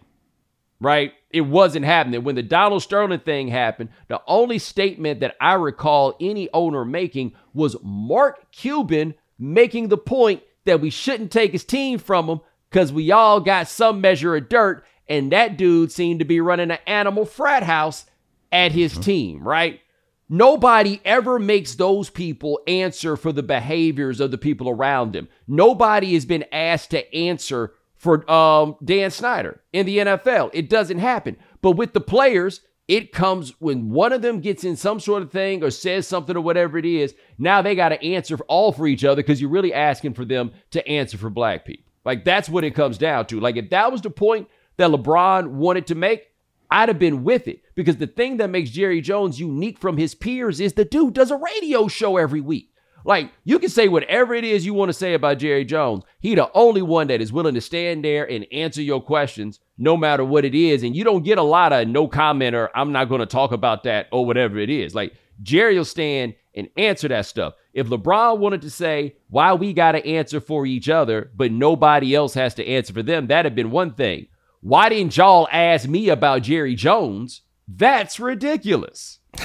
[0.81, 1.13] right?
[1.31, 2.25] It wasn't happening.
[2.25, 7.35] When the Donald Sterling thing happened, the only statement that I recall any owner making
[7.53, 12.41] was Mark Cuban making the point that we shouldn't take his team from him
[12.73, 14.85] because we all got some measure of dirt.
[15.09, 18.07] And that dude seemed to be running an animal frat house
[18.51, 19.03] at his mm-hmm.
[19.03, 19.81] team, right?
[20.29, 25.29] Nobody ever makes those people answer for the behaviors of the people around them.
[25.47, 30.51] Nobody has been asked to answer for um, Dan Snyder in the NFL.
[30.55, 31.37] It doesn't happen.
[31.61, 35.31] But with the players, it comes when one of them gets in some sort of
[35.31, 37.15] thing or says something or whatever it is.
[37.37, 40.53] Now they got to answer all for each other because you're really asking for them
[40.71, 41.92] to answer for black people.
[42.05, 43.41] Like that's what it comes down to.
[43.41, 46.29] Like if that was the point that LeBron wanted to make,
[46.71, 50.15] I'd have been with it because the thing that makes Jerry Jones unique from his
[50.15, 52.71] peers is the dude does a radio show every week.
[53.05, 56.05] Like, you can say whatever it is you want to say about Jerry Jones.
[56.21, 59.97] He the only one that is willing to stand there and answer your questions no
[59.97, 60.83] matter what it is.
[60.83, 63.53] And you don't get a lot of no comment or I'm not going to talk
[63.53, 64.95] about that or whatever it is.
[64.95, 67.55] Like, Jerry will stand and answer that stuff.
[67.73, 72.15] If LeBron wanted to say why we got to answer for each other, but nobody
[72.15, 74.27] else has to answer for them, that'd have been one thing.
[74.61, 77.43] Why didn't y'all ask me about Jerry Jones?
[77.67, 79.19] That's ridiculous.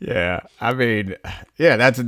[0.00, 1.14] yeah, I mean,
[1.56, 1.98] yeah, that's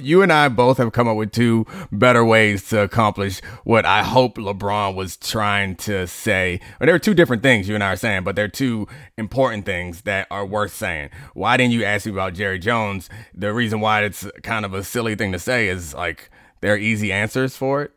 [0.00, 4.02] you and I both have come up with two better ways to accomplish what I
[4.02, 6.60] hope LeBron was trying to say.
[6.80, 9.64] Well, there are two different things you and I are saying, but they're two important
[9.64, 11.10] things that are worth saying.
[11.34, 13.08] Why didn't you ask me about Jerry Jones?
[13.34, 16.78] The reason why it's kind of a silly thing to say is like there are
[16.78, 17.92] easy answers for it.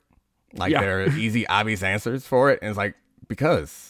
[0.54, 0.82] Like yeah.
[0.82, 2.60] there are easy, obvious answers for it.
[2.62, 2.96] And it's like,
[3.28, 3.89] because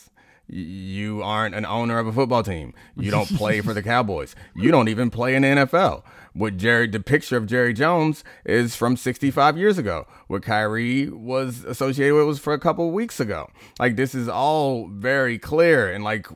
[0.49, 2.73] you aren't an owner of a football team.
[2.97, 4.35] You don't play for the Cowboys.
[4.55, 6.03] You don't even play in the NFL.
[6.33, 10.07] What Jerry, the picture of Jerry Jones is from 65 years ago.
[10.27, 13.49] What Kyrie was associated with was for a couple weeks ago.
[13.79, 16.27] Like this is all very clear and like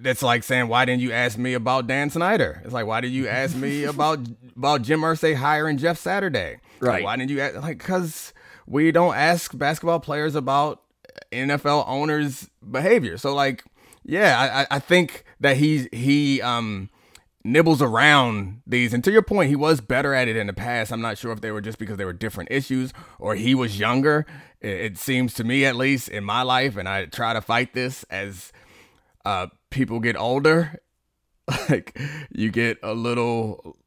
[0.00, 2.60] that's like saying why didn't you ask me about Dan Snyder?
[2.64, 4.20] It's like why did you ask me about
[4.56, 6.58] about Jim Irsay hiring Jeff Saturday?
[6.80, 6.94] Right.
[6.94, 8.32] Like, why didn't you ask, like cuz
[8.66, 10.82] we don't ask basketball players about
[11.32, 13.16] NFL owners' behavior.
[13.18, 13.64] So like,
[14.04, 16.90] yeah, I, I think that he he um
[17.44, 18.92] nibbles around these.
[18.92, 20.92] And to your point, he was better at it in the past.
[20.92, 23.78] I'm not sure if they were just because they were different issues or he was
[23.78, 24.26] younger.
[24.60, 28.04] It, seems to me, at least in my life, and I try to fight this
[28.10, 28.52] as
[29.24, 30.80] uh, people get older.
[31.70, 31.98] Like
[32.30, 33.78] you get a little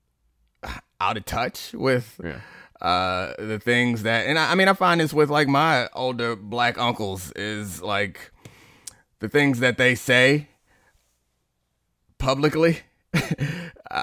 [1.00, 2.20] out of touch with.
[2.24, 2.40] Yeah
[2.82, 6.36] uh, the things that, and I, I mean, I find this with like my older
[6.36, 8.32] black uncles is like
[9.20, 10.48] the things that they say
[12.18, 12.80] publicly.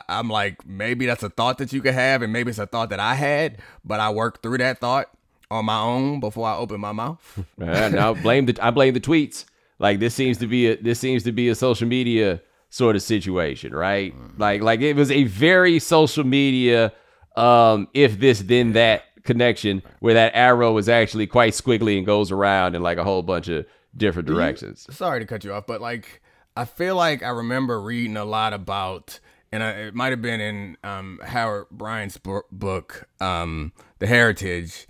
[0.08, 2.90] I'm like, maybe that's a thought that you could have, and maybe it's a thought
[2.90, 5.10] that I had, but I worked through that thought
[5.50, 7.38] on my own before I opened my mouth.
[7.60, 9.44] uh, now blame the I blame the tweets.
[9.78, 13.02] Like this seems to be a this seems to be a social media sort of
[13.02, 14.14] situation, right?
[14.14, 14.38] Mm.
[14.38, 16.92] Like like it was a very social media
[17.38, 22.32] um, if this then that connection where that arrow is actually quite squiggly and goes
[22.32, 24.86] around in like a whole bunch of different directions.
[24.88, 26.22] You, sorry to cut you off, but like
[26.56, 29.20] I feel like I remember reading a lot about,
[29.52, 34.88] and I, it might have been in um, Howard Bryant's book, um, The Heritage.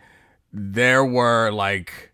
[0.51, 2.13] There were like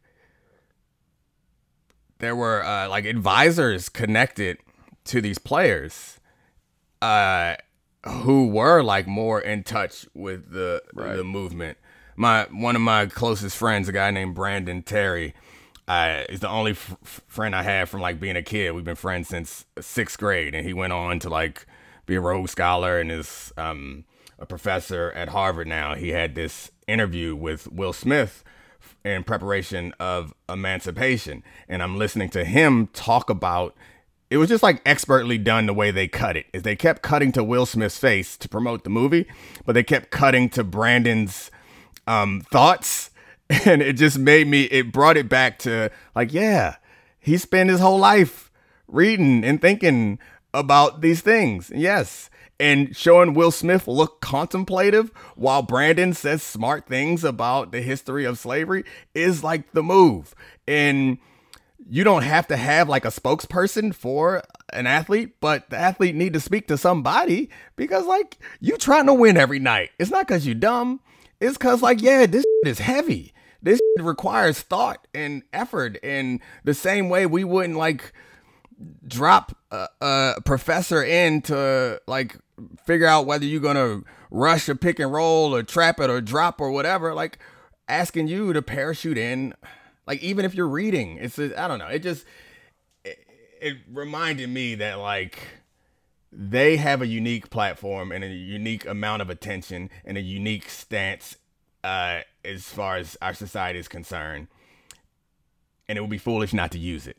[2.19, 4.59] there were uh, like advisors connected
[5.05, 6.19] to these players.
[7.01, 7.55] Uh,
[8.07, 11.17] who were like more in touch with the right.
[11.17, 11.79] the movement.
[12.17, 15.35] My one of my closest friends, a guy named Brandon Terry,
[15.89, 18.73] is the only f- friend I had from like being a kid.
[18.73, 21.67] We've been friends since sixth grade, and he went on to like
[22.07, 24.05] be a Rhodes Scholar and is um,
[24.39, 25.95] a professor at Harvard now.
[25.95, 28.45] He had this interview with Will Smith
[29.05, 33.75] in preparation of Emancipation, and I'm listening to him talk about
[34.35, 36.47] it was just like expertly done the way they cut it.
[36.53, 39.27] Is they kept cutting to Will Smith's face to promote the movie,
[39.65, 41.53] but they kept cutting to Brandon's
[42.09, 43.11] um, thoughts,
[43.49, 44.65] and it just made me.
[44.65, 46.79] It brought it back to like, yeah,
[47.21, 48.51] he spent his whole life
[48.89, 50.19] reading and thinking
[50.53, 51.71] about these things.
[51.73, 52.29] Yes.
[52.59, 58.39] And showing Will Smith look contemplative while Brandon says smart things about the history of
[58.39, 60.35] slavery is like the move.
[60.67, 61.19] And
[61.89, 64.43] you don't have to have like a spokesperson for
[64.73, 69.15] an athlete, but the athlete need to speak to somebody because like you trying to
[69.15, 69.91] win every night.
[69.99, 71.01] It's not because you dumb.
[71.41, 73.33] It's because like yeah, this is heavy.
[73.63, 78.13] This requires thought and effort and the same way we wouldn't like
[79.07, 82.37] drop a, a professor in to like
[82.87, 86.61] figure out whether you're gonna rush a pick and roll or trap it or drop
[86.61, 87.15] or whatever.
[87.15, 87.39] Like
[87.89, 89.55] asking you to parachute in
[90.07, 91.89] like even if you're reading, it's I don't know.
[91.89, 92.25] It just
[93.05, 95.39] it reminded me that like
[96.31, 101.37] they have a unique platform and a unique amount of attention and a unique stance
[101.83, 104.49] uh, as far as our society is concerned.
[105.89, 107.17] And it would be foolish not to use it.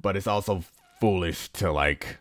[0.00, 0.64] But it's also
[1.00, 2.18] foolish to like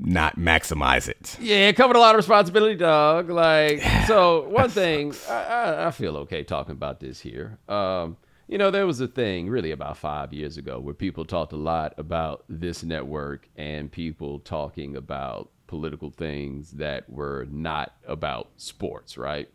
[0.00, 1.36] not maximize it.
[1.40, 3.30] Yeah, it covered a lot of responsibility, dog.
[3.30, 7.58] Like, so one thing, I, I, I feel okay talking about this here.
[7.68, 8.16] Um,
[8.48, 11.56] you know, there was a thing really about five years ago where people talked a
[11.56, 19.16] lot about this network and people talking about political things that were not about sports,
[19.16, 19.48] right?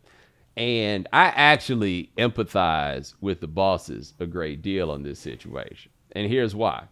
[0.56, 5.92] And I actually empathize with the bosses a great deal on this situation.
[6.12, 6.84] And here's why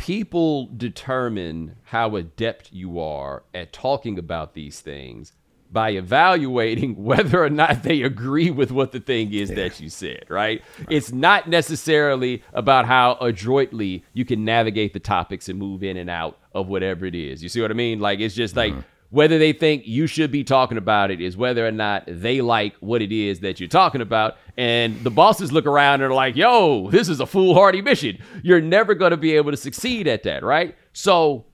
[0.00, 5.34] people determine how adept you are at talking about these things
[5.70, 9.56] by evaluating whether or not they agree with what the thing is yeah.
[9.56, 10.62] that you said, right?
[10.78, 10.88] right?
[10.88, 16.08] It's not necessarily about how adroitly you can navigate the topics and move in and
[16.08, 17.42] out of whatever it is.
[17.42, 18.00] You see what I mean?
[18.00, 18.80] Like, it's just like, mm-hmm.
[19.10, 22.76] Whether they think you should be talking about it is whether or not they like
[22.76, 24.36] what it is that you're talking about.
[24.56, 28.22] And the bosses look around and are like, yo, this is a foolhardy mission.
[28.44, 30.76] You're never going to be able to succeed at that, right?
[30.92, 31.46] So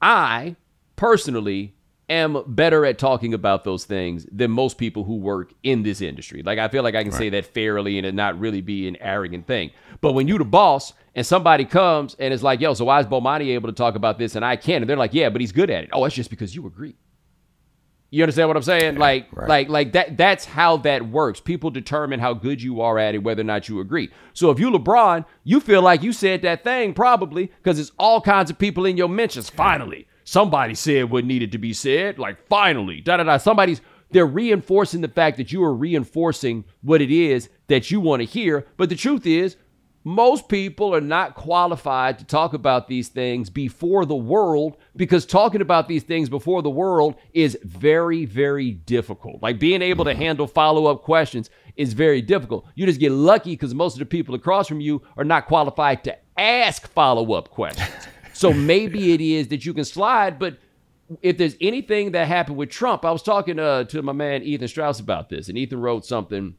[0.00, 0.56] I
[0.96, 1.74] personally
[2.12, 6.42] am better at talking about those things than most people who work in this industry.
[6.42, 7.18] Like I feel like I can right.
[7.18, 9.70] say that fairly and it not really be an arrogant thing.
[10.00, 13.06] But when you the boss and somebody comes and is like, "Yo, so why is
[13.06, 15.52] Bomani able to talk about this and I can't?" and they're like, "Yeah, but he's
[15.52, 16.94] good at it." Oh, it's just because you agree.
[18.10, 18.96] You understand what I'm saying?
[18.96, 19.48] Like, right.
[19.48, 20.18] like, like that.
[20.18, 21.40] That's how that works.
[21.40, 24.10] People determine how good you are at it, whether or not you agree.
[24.34, 28.20] So if you LeBron, you feel like you said that thing probably because it's all
[28.20, 29.48] kinds of people in your mentions.
[29.48, 32.18] Finally, somebody said what needed to be said.
[32.18, 33.36] Like finally, da da da.
[33.36, 33.80] Somebody's
[34.10, 38.26] they're reinforcing the fact that you are reinforcing what it is that you want to
[38.26, 38.66] hear.
[38.76, 39.56] But the truth is,
[40.04, 45.60] most people are not qualified to talk about these things before the world because talking
[45.60, 49.40] about these things before the world is very, very difficult.
[49.42, 52.66] Like being able to handle follow up questions is very difficult.
[52.74, 56.02] You just get lucky because most of the people across from you are not qualified
[56.04, 57.88] to ask follow up questions.
[58.42, 60.58] So maybe it is that you can slide, but
[61.20, 64.66] if there's anything that happened with Trump, I was talking uh, to my man Ethan
[64.66, 66.56] Strauss about this, and Ethan wrote something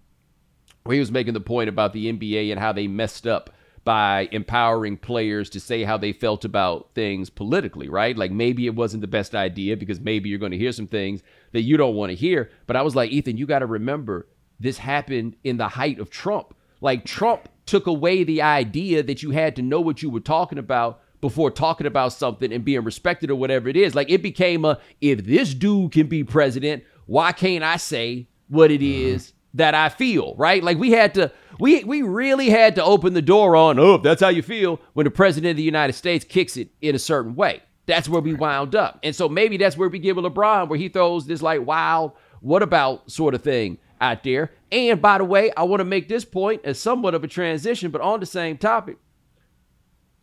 [0.84, 3.50] where he was making the point about the NBA and how they messed up
[3.84, 8.18] by empowering players to say how they felt about things politically, right?
[8.18, 11.22] Like maybe it wasn't the best idea because maybe you're going to hear some things
[11.52, 12.50] that you don't want to hear.
[12.66, 16.10] But I was like, Ethan, you got to remember this happened in the height of
[16.10, 16.56] Trump.
[16.80, 20.58] Like Trump took away the idea that you had to know what you were talking
[20.58, 23.96] about before talking about something and being respected or whatever it is.
[23.96, 28.72] Like it became a if this dude can be president, why can't I say what
[28.72, 29.16] it mm-hmm.
[29.16, 30.62] is that I feel, right?
[30.62, 31.32] Like we had to
[31.62, 34.82] we we really had to open the door on, oh, if that's how you feel
[34.92, 37.64] when the president of the United States kicks it in a certain way.
[37.86, 39.00] That's where we wound up.
[39.02, 42.12] And so maybe that's where we give a LeBron where he throws this like wild,
[42.42, 44.52] what about sort of thing out there.
[44.74, 47.92] And by the way, I want to make this point as somewhat of a transition,
[47.92, 48.98] but on the same topic.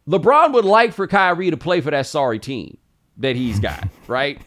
[0.09, 2.79] LeBron would like for Kyrie to play for that sorry team
[3.19, 4.41] that he's got, right?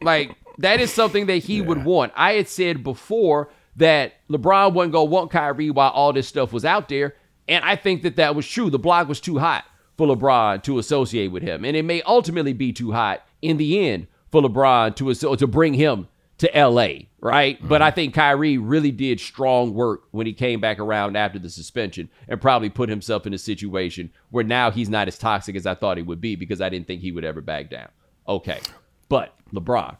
[0.00, 1.64] Like that is something that he yeah.
[1.64, 2.12] would want.
[2.16, 6.52] I had said before that LeBron wasn't going to want Kyrie while all this stuff
[6.52, 7.14] was out there.
[7.48, 8.70] And I think that that was true.
[8.70, 9.64] The block was too hot
[9.96, 11.64] for LeBron to associate with him.
[11.64, 15.74] And it may ultimately be too hot in the end for LeBron to, to bring
[15.74, 16.08] him
[16.44, 17.58] to LA, right?
[17.58, 17.68] Mm-hmm.
[17.68, 21.50] But I think Kyrie really did strong work when he came back around after the
[21.50, 25.66] suspension and probably put himself in a situation where now he's not as toxic as
[25.66, 27.88] I thought he would be because I didn't think he would ever back down.
[28.28, 28.60] Okay.
[29.08, 29.96] But LeBron,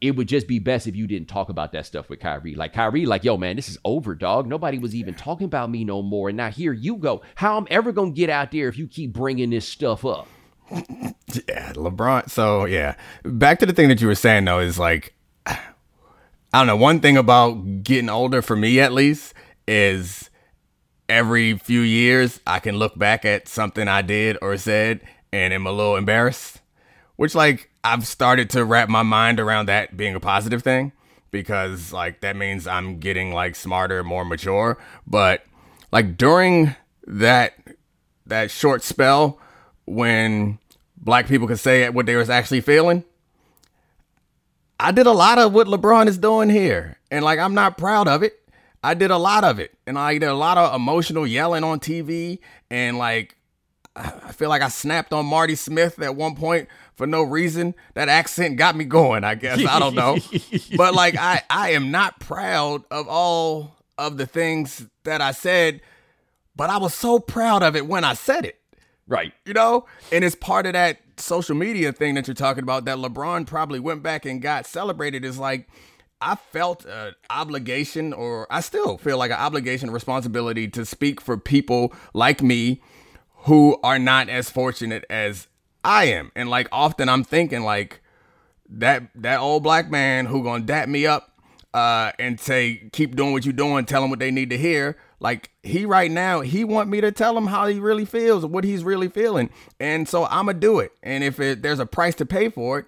[0.00, 2.54] it would just be best if you didn't talk about that stuff with Kyrie.
[2.54, 4.46] Like Kyrie, like, yo, man, this is over, dog.
[4.46, 6.28] Nobody was even talking about me no more.
[6.28, 7.22] And now here you go.
[7.34, 10.28] How I'm ever gonna get out there if you keep bringing this stuff up?
[11.48, 12.30] Yeah, LeBron.
[12.30, 15.15] So yeah, back to the thing that you were saying though is like,
[16.56, 16.76] I don't know.
[16.76, 19.34] One thing about getting older, for me at least,
[19.68, 20.30] is
[21.06, 25.66] every few years I can look back at something I did or said and am
[25.66, 26.62] a little embarrassed.
[27.16, 30.92] Which like I've started to wrap my mind around that being a positive thing
[31.30, 34.78] because like that means I'm getting like smarter, more mature.
[35.06, 35.44] But
[35.92, 36.74] like during
[37.06, 37.52] that
[38.24, 39.38] that short spell
[39.84, 40.58] when
[40.96, 43.04] black people could say what they was actually feeling,
[44.78, 46.98] I did a lot of what LeBron is doing here.
[47.10, 48.40] And like I'm not proud of it.
[48.82, 49.72] I did a lot of it.
[49.86, 52.38] And I did a lot of emotional yelling on TV
[52.70, 53.36] and like
[53.94, 57.74] I feel like I snapped on Marty Smith at one point for no reason.
[57.94, 59.64] That accent got me going, I guess.
[59.64, 60.18] I don't know.
[60.76, 65.80] but like I I am not proud of all of the things that I said
[66.56, 68.58] but I was so proud of it when I said it.
[69.06, 69.32] Right.
[69.44, 69.86] You know?
[70.10, 73.80] And it's part of that social media thing that you're talking about that LeBron probably
[73.80, 75.68] went back and got celebrated is like
[76.20, 81.36] I felt an obligation or I still feel like an obligation responsibility to speak for
[81.36, 82.80] people like me
[83.40, 85.46] who are not as fortunate as
[85.84, 86.32] I am.
[86.34, 88.00] And like often I'm thinking like
[88.68, 91.32] that that old black man who gonna dap me up
[91.74, 94.96] uh, and say keep doing what you're doing, tell them what they need to hear.
[95.18, 98.64] Like he right now, he want me to tell him how he really feels, what
[98.64, 99.50] he's really feeling,
[99.80, 100.92] and so I'ma do it.
[101.02, 102.86] And if it, there's a price to pay for it,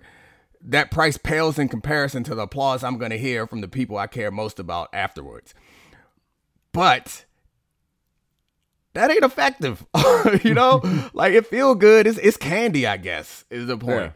[0.61, 4.07] that price pales in comparison to the applause I'm gonna hear from the people I
[4.09, 5.55] care most about afterwards.
[6.73, 7.25] But
[8.93, 9.87] that ain't effective.
[10.43, 10.83] you know,
[11.15, 12.07] like it feel good.
[12.07, 14.13] It's it's candy, I guess, is the point.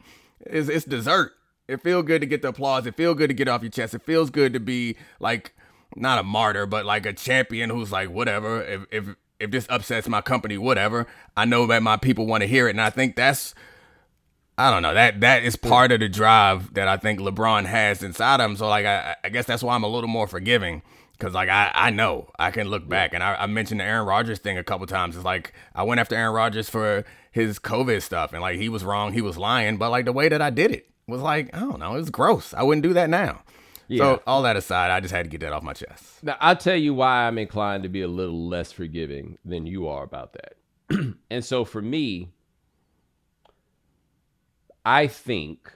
[0.46, 0.58] Yeah.
[0.58, 1.32] It's it's dessert.
[1.68, 2.86] It feel good to get the applause.
[2.86, 3.94] It feel good to get off your chest.
[3.94, 5.54] It feels good to be like
[5.96, 8.62] not a martyr, but like a champion who's like whatever.
[8.62, 11.06] If if if this upsets my company, whatever.
[11.36, 13.54] I know that my people want to hear it, and I think that's
[14.56, 18.02] I don't know that that is part of the drive that I think LeBron has
[18.02, 18.56] inside him.
[18.56, 20.82] So like I I guess that's why I'm a little more forgiving
[21.22, 24.06] Cause like I, I know I can look back and I, I mentioned the Aaron
[24.06, 25.14] Rodgers thing a couple times.
[25.14, 28.82] It's like I went after Aaron Rodgers for his COVID stuff and like he was
[28.82, 31.60] wrong, he was lying, but like the way that I did it was like I
[31.60, 32.52] don't know, it was gross.
[32.54, 33.42] I wouldn't do that now.
[33.92, 33.98] Yeah.
[33.98, 36.22] So all that aside, I just had to get that off my chest.
[36.22, 39.86] Now I'll tell you why I'm inclined to be a little less forgiving than you
[39.88, 41.14] are about that.
[41.30, 42.32] and so for me,
[44.84, 45.72] I think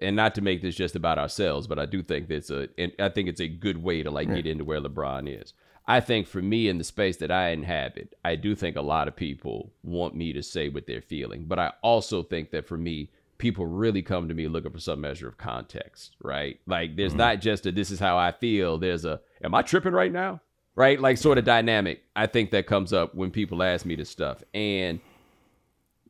[0.00, 2.92] and not to make this just about ourselves, but I do think that's a, and
[2.98, 5.54] I think it's a good way to like get into where LeBron is.
[5.86, 9.06] I think for me in the space that I inhabit, I do think a lot
[9.06, 12.78] of people want me to say what they're feeling, but I also think that for
[12.78, 16.60] me, people really come to me looking for some measure of context, right?
[16.66, 17.18] Like there's mm-hmm.
[17.18, 18.78] not just a this is how I feel.
[18.78, 20.40] There's a am I tripping right now?
[20.76, 21.00] Right?
[21.00, 22.02] Like sort of dynamic.
[22.16, 24.42] I think that comes up when people ask me this stuff.
[24.52, 25.00] And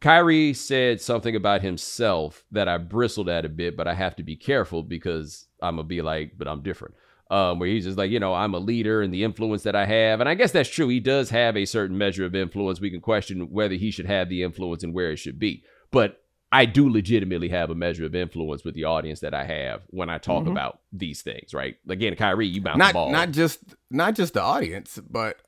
[0.01, 4.22] Kyrie said something about himself that I bristled at a bit, but I have to
[4.22, 6.95] be careful because I'm gonna be like, but I'm different.
[7.31, 9.87] Um, where he's just like, you know, I'm a leader and the influence that I
[9.87, 10.20] have.
[10.20, 10.89] And I guess that's true.
[10.89, 12.81] He does have a certain measure of influence.
[12.81, 15.64] We can question whether he should have the influence and where it should be.
[15.91, 16.24] But
[16.55, 20.09] I do legitimately have a measure of influence with the audience that I have when
[20.09, 20.53] I talk mm-hmm.
[20.53, 21.75] about these things, right?
[21.89, 23.11] Again, Kyrie, you bounce not, the ball.
[23.11, 23.59] Not just
[23.91, 25.43] not just the audience, but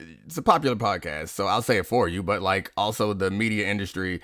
[0.00, 3.68] it's a popular podcast, so I'll say it for you, but like also the media
[3.68, 4.20] industry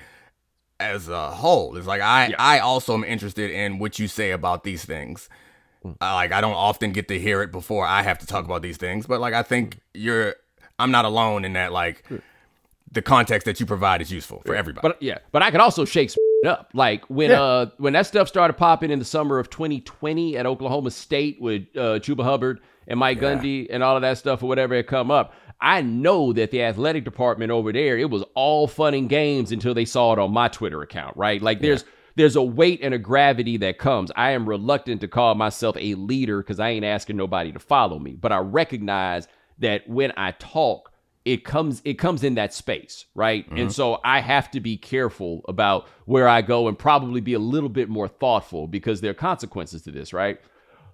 [0.80, 1.76] as a whole.
[1.76, 2.37] It's like I yeah.
[2.41, 5.28] I also am interested in what you say about these things.
[5.85, 5.97] Mm.
[6.01, 8.61] Uh, like I don't often get to hear it before I have to talk about
[8.61, 10.35] these things, but like I think you're
[10.80, 12.05] I'm not alone in that like
[12.95, 14.86] the context that you provide is useful for everybody.
[14.86, 16.12] But yeah, but I could also shake
[16.47, 16.70] up.
[16.72, 17.42] Like when yeah.
[17.42, 21.62] uh when that stuff started popping in the summer of 2020 at Oklahoma State with
[21.76, 23.34] uh Chuba Hubbard and Mike yeah.
[23.34, 25.34] Gundy and all of that stuff or whatever had come up.
[25.61, 29.72] I know that the athletic department over there, it was all fun and games until
[29.72, 31.40] they saw it on my Twitter account, right?
[31.40, 31.88] Like there's yeah.
[32.16, 34.12] there's a weight and a gravity that comes.
[34.14, 37.99] I am reluctant to call myself a leader because I ain't asking nobody to follow
[37.99, 39.26] me, but I recognize
[39.59, 40.92] that when I talk,
[41.24, 43.46] it comes it comes in that space, right?
[43.46, 43.58] Mm-hmm.
[43.58, 47.38] And so I have to be careful about where I go and probably be a
[47.38, 50.38] little bit more thoughtful because there are consequences to this, right?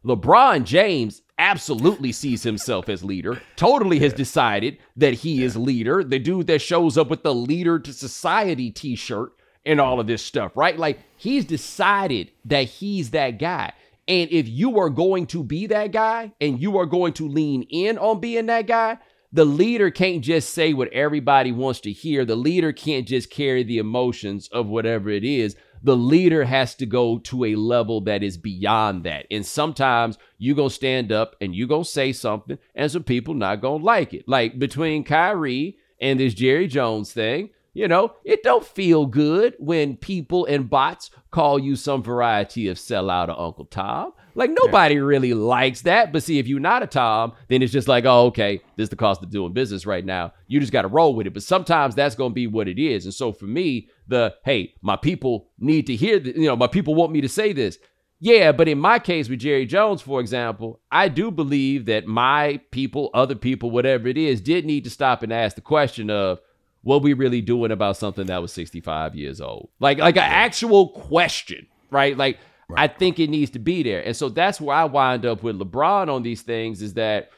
[0.04, 5.46] LeBron James absolutely sees himself as leader, totally has decided that he yeah.
[5.46, 6.04] is leader.
[6.04, 9.32] The dude that shows up with the leader to society t shirt
[9.66, 10.78] and all of this stuff, right?
[10.78, 13.72] Like he's decided that he's that guy.
[14.08, 17.62] And if you are going to be that guy and you are going to lean
[17.64, 18.98] in on being that guy,
[19.32, 22.24] the leader can't just say what everybody wants to hear.
[22.24, 26.86] The leader can't just carry the emotions of whatever it is the leader has to
[26.86, 29.26] go to a level that is beyond that.
[29.30, 33.60] And sometimes you go stand up and you go say something, and some people not
[33.60, 34.28] gonna like it.
[34.28, 39.96] Like between Kyrie and this Jerry Jones thing, you know, it don't feel good when
[39.96, 44.12] people and bots call you some variety of sellout or Uncle Tom.
[44.34, 45.02] Like nobody yeah.
[45.02, 46.12] really likes that.
[46.12, 48.90] But see, if you're not a Tom, then it's just like, oh, okay, this is
[48.90, 50.32] the cost of doing business right now.
[50.46, 51.34] You just got to roll with it.
[51.34, 53.04] But sometimes that's going to be what it is.
[53.04, 56.36] And so for me, the hey, my people need to hear this.
[56.36, 57.78] You know, my people want me to say this.
[58.22, 62.60] Yeah, but in my case with Jerry Jones, for example, I do believe that my
[62.70, 66.38] people, other people, whatever it is, did need to stop and ask the question of
[66.82, 69.70] what we really doing about something that was 65 years old.
[69.80, 72.16] Like like an actual question, right?
[72.16, 72.90] Like right.
[72.90, 74.02] I think it needs to be there.
[74.04, 77.30] And so that's where I wind up with LeBron on these things is that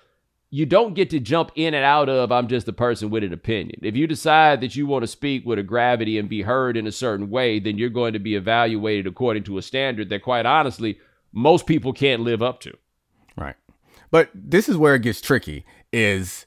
[0.50, 3.32] you don't get to jump in and out of I'm just a person with an
[3.32, 3.80] opinion.
[3.82, 6.86] If you decide that you want to speak with a gravity and be heard in
[6.86, 10.44] a certain way, then you're going to be evaluated according to a standard that quite
[10.44, 10.98] honestly
[11.32, 12.76] most people can't live up to.
[13.36, 13.56] Right.
[14.10, 16.44] But this is where it gets tricky is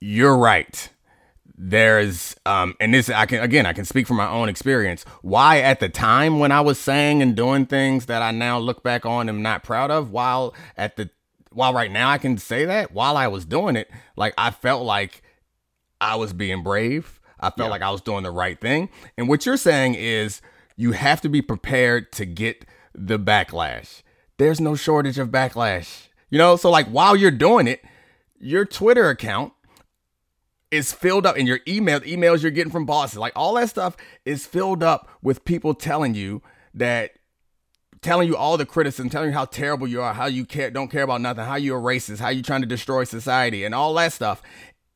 [0.00, 0.90] you're right
[1.58, 5.04] there's um and this I can again I can speak from my own experience.
[5.22, 8.82] Why at the time when I was saying and doing things that I now look
[8.82, 11.08] back on and not proud of while at the
[11.52, 14.84] while right now I can say that while I was doing it like I felt
[14.84, 15.22] like
[16.00, 17.20] I was being brave.
[17.40, 17.70] I felt Yeah.
[17.70, 18.88] like I was doing the right thing.
[19.16, 20.42] And what you're saying is
[20.76, 24.02] you have to be prepared to get the backlash.
[24.38, 26.08] There's no shortage of backlash.
[26.28, 27.80] You know so like while you're doing it
[28.38, 29.54] your Twitter account
[30.76, 33.96] is filled up in your email emails you're getting from bosses like all that stuff
[34.24, 36.42] is filled up with people telling you
[36.74, 37.12] that
[38.02, 40.88] telling you all the criticism telling you how terrible you are how you care don't
[40.90, 44.12] care about nothing how you're racist how you're trying to destroy society and all that
[44.12, 44.42] stuff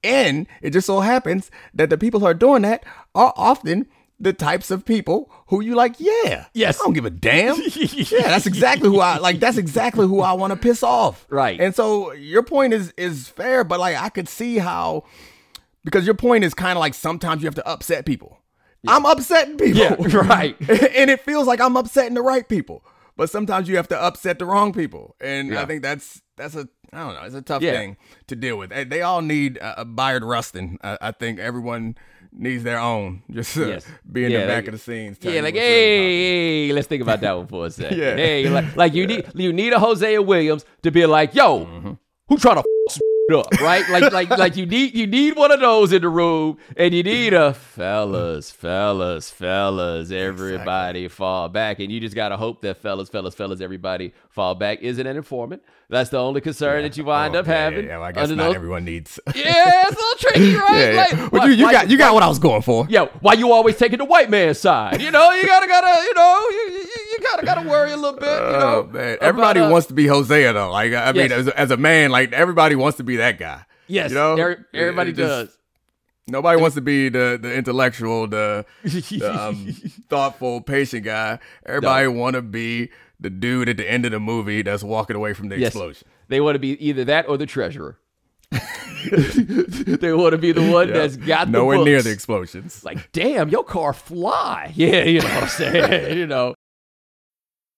[0.04, 3.86] and it just so happens that the people who are doing that are often
[4.22, 6.78] the types of people who you like yeah Yes.
[6.78, 10.32] i don't give a damn yeah that's exactly who i like that's exactly who i
[10.34, 11.58] want to piss off Right.
[11.58, 15.04] and so your point is is fair but like i could see how
[15.84, 18.38] because your point is kind of like sometimes you have to upset people.
[18.88, 19.80] I'm upsetting people.
[19.80, 20.56] Yeah, right.
[20.60, 22.82] and it feels like I'm upsetting the right people.
[23.16, 25.14] But sometimes you have to upset the wrong people.
[25.20, 25.62] And Yeah.
[25.62, 27.72] I think that's that's a I don't know, it's a tough Yeah.
[27.72, 27.96] thing
[28.28, 28.70] to deal with.
[28.70, 30.78] They- all need a, a Bayard Rustin.
[30.82, 31.96] I, I think everyone
[32.32, 33.22] needs their own.
[33.30, 33.86] Just uh, Yes.
[34.10, 35.18] be in Yeah, the back like- of the scenes.
[35.20, 37.98] Yeah, like hey, hey, let's think about that one for a second.
[37.98, 38.16] Yeah.
[38.16, 41.92] Hey, like, like you need you need a Hosea Williams to be like, yo, Mm-hmm.
[42.28, 42.79] who trying to f- some up,
[43.60, 43.88] right?
[43.88, 47.02] Like like like you need you need one of those in the room, and you
[47.02, 53.08] need a fellas, fellas, fellas, everybody fall back, and you just gotta hope that fellas,
[53.08, 54.80] fellas, fellas, everybody fall back.
[54.82, 55.62] Isn't an informant?
[55.90, 57.86] That's the only concern that you wind Oh, up yeah, yeah, having.
[57.86, 59.18] Yeah, well, I guess not those- everyone needs.
[59.34, 60.66] Yeah, it's a little tricky, right?
[60.78, 60.96] yeah, yeah.
[61.22, 62.86] Like, why- you, you why- got you got what I was going for.
[62.88, 65.02] yeah, why you always taking the white man's side?
[65.02, 68.18] You know, you gotta gotta, you know, you, you, you gotta gotta worry a little
[68.18, 68.28] bit.
[68.28, 69.18] You know, Oh, man.
[69.20, 70.70] Everybody about, uh, wants to be Hosea though.
[70.70, 71.32] Like I mean, Yes.
[71.32, 73.62] as, a, as a man, like everybody wants to be that guy.
[73.88, 75.56] Yes, you know, every- everybody It does.
[76.28, 79.72] Nobody wants to be the the intellectual, the, the um,
[80.08, 81.40] thoughtful, patient guy.
[81.66, 82.90] Everybody want to be
[83.20, 85.68] the dude at the end of the movie that's walking away from the Yes.
[85.68, 86.08] explosion.
[86.28, 87.98] They want to be either that or the treasurer.
[88.50, 90.94] they want to be the one Yeah.
[90.94, 92.84] that's got the nowhere near the explosions.
[92.84, 94.72] Like, damn, your car fly.
[94.76, 96.18] Yeah, you know what I'm saying.
[96.18, 96.54] you know,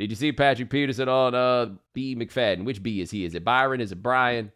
[0.00, 2.64] Did you see Patrick Peterson on uh B McFadden?
[2.64, 3.26] Which B is he?
[3.26, 3.82] Is it Byron?
[3.82, 4.50] Is it Brian?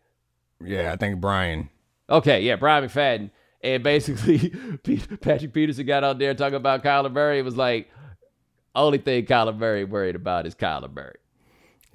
[0.65, 1.69] Yeah, I think Brian.
[2.09, 3.31] Okay, yeah, Brian McFadden.
[3.63, 4.51] And basically,
[5.21, 7.39] Patrick Peterson got out there talking about Kyler Murray.
[7.39, 7.91] It was like,
[8.75, 11.17] only thing Kyler Murray worried about is Kyler Murray.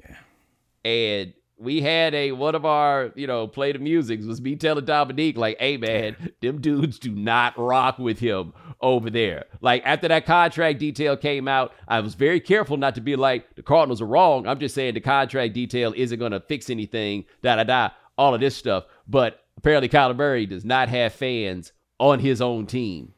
[0.08, 0.90] Yeah.
[0.90, 4.86] And we had a one of our, you know, play the music was me telling
[4.86, 9.46] Domonique, like, hey man, them dudes do not rock with him over there.
[9.62, 13.56] Like after that contract detail came out, I was very careful not to be like
[13.56, 14.48] the Cardinals are wrong.
[14.48, 18.40] I'm just saying the contract detail isn't gonna fix anything, da da da, all of
[18.40, 18.86] this stuff.
[19.08, 23.14] But apparently Kyler Murray does not have fans on his own team.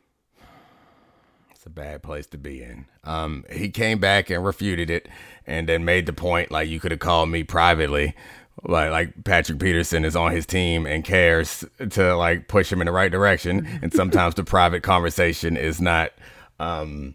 [1.62, 2.88] It's a bad place to be in.
[3.04, 5.08] Um, he came back and refuted it,
[5.46, 8.16] and then made the point like you could have called me privately,
[8.64, 12.88] like like Patrick Peterson is on his team and cares to like push him in
[12.88, 16.14] the right direction, and sometimes the private conversation is not.
[16.60, 17.14] Um,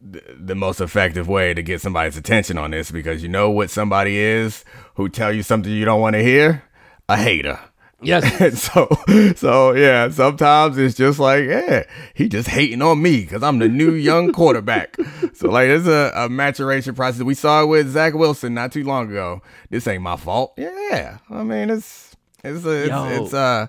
[0.00, 4.16] the, most effective way to get somebody's attention on this because you know what somebody
[4.16, 4.64] is
[4.94, 6.62] who tell you something you don't want to hear
[7.08, 7.58] a hater
[8.02, 8.40] Yes.
[8.40, 8.88] and so
[9.36, 11.84] so yeah sometimes it's just like yeah
[12.14, 14.96] he just hating on me because i'm the new young quarterback
[15.32, 18.84] so like it's a, a maturation process we saw it with zach wilson not too
[18.84, 19.40] long ago
[19.70, 23.06] this ain't my fault yeah i mean it's it's it's, Yo.
[23.08, 23.66] it's uh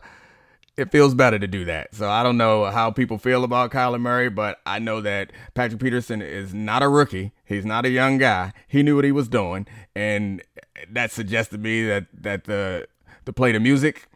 [0.78, 1.94] it feels better to do that.
[1.96, 5.82] So I don't know how people feel about Kyler Murray, but I know that Patrick
[5.82, 7.32] Peterson is not a rookie.
[7.44, 8.54] He's not a young guy.
[8.68, 9.66] He knew what he was doing,
[9.96, 10.44] and
[10.92, 12.88] that suggests to me that that the
[13.26, 14.08] the play the music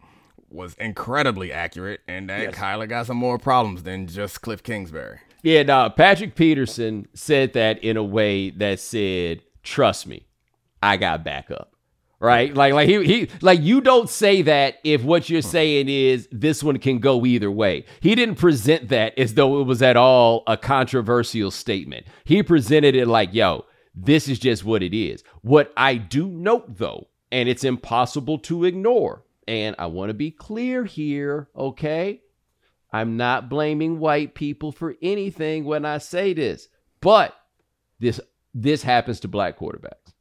[0.52, 2.54] was incredibly accurate, and that Yes.
[2.54, 5.18] Kyler got some more problems than just Cliff Kingsbury.
[5.42, 10.26] Yeah, no, Patrick Peterson said that in a way that said, "Trust me,
[10.82, 11.70] I got backup."
[12.20, 12.54] Right?
[12.54, 15.48] Like like he he like you don't say that if what you're hmm.
[15.48, 17.84] saying is this one can go either way.
[17.98, 22.06] He didn't present that as though it was at all a controversial statement.
[22.22, 26.78] He presented it like, "Yo, this is just what it is." What I do note
[26.78, 32.22] though, and it's impossible to ignore, And I want to be clear here, okay?
[32.92, 36.68] I'm not blaming white people for anything when I say this,
[37.00, 37.34] but
[37.98, 38.20] this
[38.54, 40.12] this happens to black quarterbacks,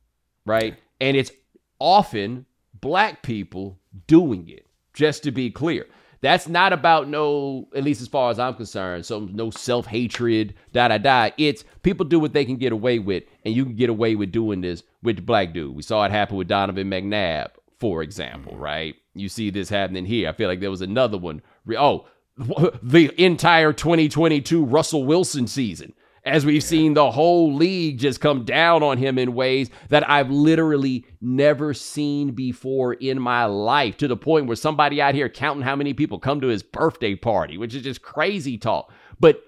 [0.46, 0.78] right?
[1.02, 1.32] And it's
[1.80, 2.46] often
[2.80, 4.66] black people doing it.
[4.94, 5.88] Just to be clear,
[6.22, 10.54] that's not about no, at least as far as I'm concerned, so no self hatred,
[10.72, 11.30] da da da.
[11.38, 14.32] It's people do what they can get away with, and you can get away with
[14.32, 15.76] doing this with the black dude.
[15.76, 18.96] We saw it happen with Donovan McNabb, for example, right?
[19.14, 20.30] You see this happening here.
[20.30, 21.42] I feel like there was another one.
[21.78, 22.08] Oh,
[22.82, 25.94] the entire 2022 Russell Wilson season
[26.24, 30.30] as we've seen the whole league just come down on him in ways that I've
[30.30, 35.64] literally never seen before in my life to the point where somebody out here counting
[35.64, 38.92] how many people come to his birthday party, which is just crazy talk.
[39.20, 39.42] But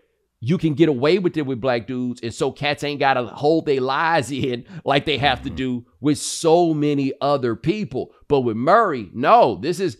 [0.45, 3.27] you can get away with it with black dudes, and so cats ain't got to
[3.27, 5.55] hold their lies in like they have to mm-hmm.
[5.55, 8.11] do with so many other people.
[8.27, 9.97] But with Murray, no, this is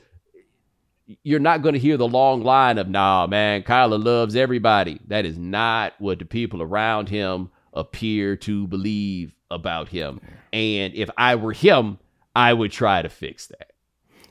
[1.24, 5.00] you're not going to hear the long line of, nah, man, Kyler loves everybody.
[5.08, 10.20] That is not what the people around him appear to believe about him.
[10.52, 12.00] And if I were him,
[12.36, 13.72] I would try to fix that.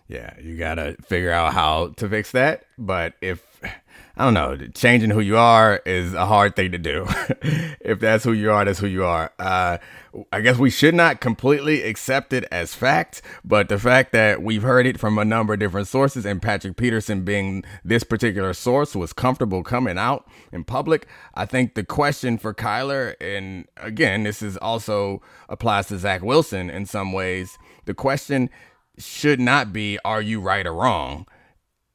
[0.08, 2.64] Yeah, you got to figure out how to fix that.
[2.76, 3.62] But if
[4.14, 4.56] I don't know.
[4.74, 7.06] Changing who you are is a hard thing to do.
[7.80, 9.32] if that's who you are, that's who you are.
[9.38, 9.78] Uh,
[10.30, 14.62] I guess we should not completely accept it as fact, but the fact that we've
[14.62, 18.94] heard it from a number of different sources and Patrick Peterson being this particular source
[18.94, 21.06] was comfortable coming out in public.
[21.34, 26.68] I think the question for Kyler, and again, this is also applies to Zach Wilson
[26.68, 27.56] in some ways,
[27.86, 28.50] the question
[28.98, 31.26] should not be, are you right or wrong?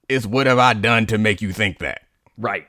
[0.10, 2.07] Is what have I done to make you think that?
[2.38, 2.68] Right.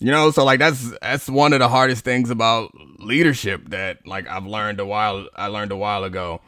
[0.00, 4.28] You know, so like that's that's one of the hardest things about leadership that like
[4.28, 6.40] I've learned a while I learned a while ago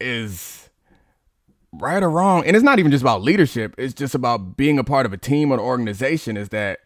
[0.00, 0.70] is
[1.72, 2.44] right or wrong.
[2.46, 5.18] And it's not even just about leadership, it's just about being a part of a
[5.18, 6.80] team or an organization is that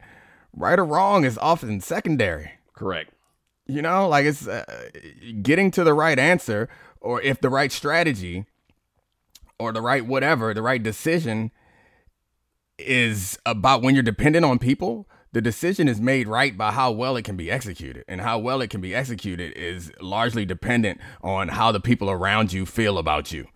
[0.53, 2.53] right or wrong is often secondary.
[2.75, 3.13] Correct.
[3.67, 4.65] You know, like it's uh,
[5.43, 6.69] getting to the right answer
[7.01, 8.47] or if the right strategy
[9.59, 11.51] or the right whatever, the right decision
[12.79, 17.17] is about when you're dependent on people, the decision is made right by how well
[17.17, 18.05] it can be executed.
[18.09, 22.53] And how well it can be executed is largely dependent on how the people around
[22.53, 23.47] you feel about you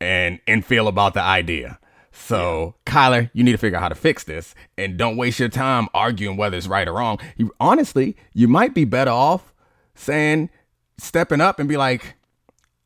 [0.00, 1.78] and and feel about the idea.
[2.12, 2.92] So, yeah.
[2.92, 5.88] Kyler, you need to figure out how to fix this and don't waste your time
[5.94, 7.18] arguing whether it's right or wrong.
[7.36, 9.54] You honestly, you might be better off
[9.94, 10.50] saying
[10.98, 12.14] stepping up and be like,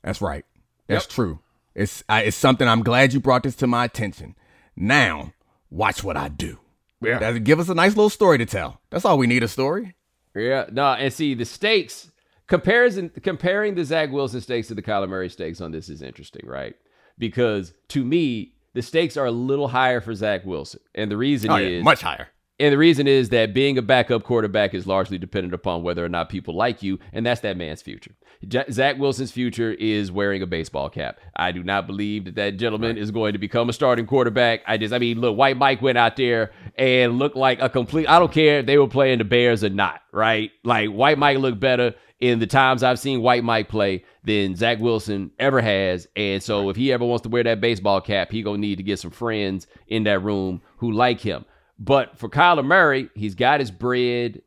[0.03, 0.45] "That's right.
[0.87, 1.11] That's yep.
[1.11, 1.39] true.
[1.75, 4.35] It's I, it's something I'm glad you brought this to my attention.
[4.77, 5.33] Now,
[5.77, 6.59] watch what I do.
[7.03, 7.19] Yeah.
[7.19, 8.81] That give us a nice little story to tell.
[8.91, 9.95] That's all we need a story.
[10.35, 10.67] Yeah.
[10.73, 12.11] No, and see the stakes
[12.47, 16.47] comparison comparing the Zach Wilson stakes to the Kyler Murray stakes on this is interesting,
[16.47, 16.75] right?
[17.19, 20.81] Because to me, the stakes are a little higher for Zach Wilson.
[20.95, 22.29] And the reason oh, is much higher.
[22.59, 26.09] And the reason is that being a backup quarterback is largely dependent upon whether or
[26.09, 28.13] not people like you, and that's that man's future.
[28.49, 31.19] J- Zach Wilson's future is wearing a baseball cap.
[31.35, 34.63] I do not believe that that gentleman is going to become a starting quarterback.
[34.67, 38.09] I just, I mean, look, White Mike went out there and looked like a complete.
[38.09, 40.51] I don't care if they were playing the Bears or not, right?
[40.65, 44.79] Like White Mike looked better in the times I've seen White Mike play than Zach
[44.81, 46.09] Wilson ever has.
[46.17, 48.83] And so if he ever wants to wear that baseball cap, he gonna need to
[48.83, 51.45] get some friends in that room who like him.
[51.79, 54.43] But for Kyler Murray, he's got his bread.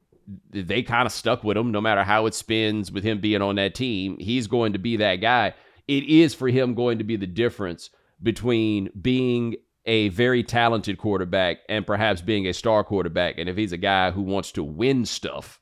[0.52, 3.56] They kind of stuck with him no matter how it spins with him being on
[3.56, 4.18] that team.
[4.20, 5.54] He's going to be that guy.
[5.88, 7.90] It is for him going to be the difference
[8.22, 9.56] between being
[9.86, 13.38] a very talented quarterback and perhaps being a star quarterback.
[13.38, 15.60] And if he's a guy who wants to win stuff,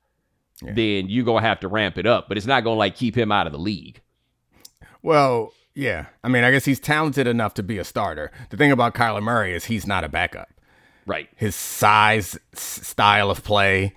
[0.61, 0.73] yeah.
[0.73, 2.27] then you're going to have to ramp it up.
[2.27, 4.01] But it's not going to like keep him out of the league.
[5.01, 6.07] Well, yeah.
[6.23, 8.31] I mean, I guess he's talented enough to be a starter.
[8.49, 10.49] The thing about Kyler Murray is he's not a backup.
[11.07, 11.29] Right.
[11.37, 13.95] His size, style of play,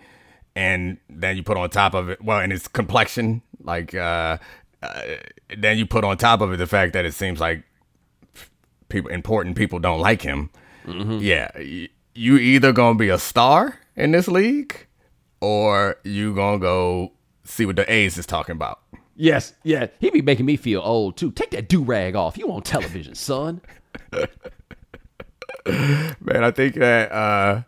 [0.54, 4.38] and then you put on top of it, well, and his complexion, like, uh,
[4.80, 5.02] uh,
[5.58, 7.64] then you put on top of it the fact that it seems like
[8.88, 10.50] people, important people don't like him.
[10.86, 11.18] Mm-hmm.
[11.18, 11.50] Yeah.
[12.14, 14.86] You either gonna be a star in this league,
[15.40, 17.12] or you gonna go
[17.44, 18.80] see what the A's is talking about.
[19.16, 19.88] Yes, yeah.
[19.98, 21.32] He be making me feel old too.
[21.32, 22.38] Take that do rag off.
[22.38, 23.60] You on television, son.
[26.20, 27.62] Man, I think that uh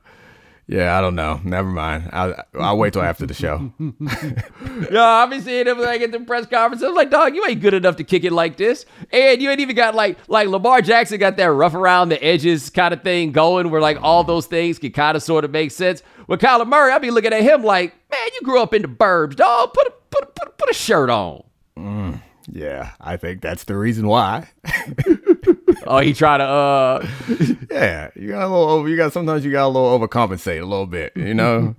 [0.69, 1.41] yeah, I don't know.
[1.45, 2.09] Never mind.
[2.13, 3.73] I'll, I'll wait till after the show.
[4.91, 6.83] yeah, I've been seeing him like at the press conference.
[6.83, 8.87] I was like, dog, you ain't good enough to kick it like this.
[9.11, 12.71] And you ain't even got like like Lamar Jackson got that rough around the edges
[12.71, 15.73] kind of thing going where like all those things can kind of sort of make
[15.73, 16.03] sense.
[16.29, 18.89] With Kyler Murray, I'd be looking at him like, man, you grew up in the
[18.89, 19.75] burbs, dog.
[19.75, 21.43] Put a put a, put a, put a shirt on.
[21.77, 24.49] Mm, yeah, I think that's the reason why.
[25.87, 27.07] oh, he try to uh
[27.71, 28.89] Yeah, you got a little over.
[28.89, 31.13] You got sometimes you got a little overcompensate a little bit.
[31.17, 31.75] You know.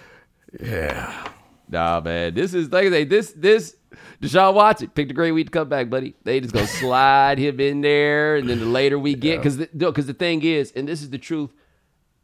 [0.60, 1.28] yeah.
[1.68, 2.34] Nah, man.
[2.34, 3.76] This is like I say, this this
[4.22, 6.14] Deshaun Watson picked a great week to come back, buddy.
[6.24, 10.06] They just gonna slide him in there, and then the later we get, because because
[10.06, 11.50] the, the thing is, and this is the truth,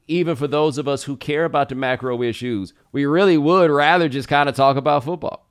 [0.08, 4.08] even for those of us who care about the macro issues, we really would rather
[4.08, 5.46] just kind of talk about football.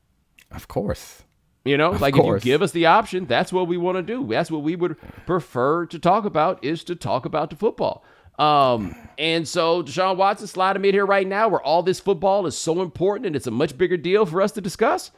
[0.51, 1.22] Of course.
[1.66, 2.41] You know, Of like course.
[2.41, 4.28] if you give us the option, that's what we want to do.
[4.28, 8.03] That's what we would prefer to talk about is to talk about the football.
[8.38, 12.47] Um, and so Deshaun Watson slide him in here right now where all this football
[12.47, 15.11] is so important and it's a much bigger deal for us to discuss.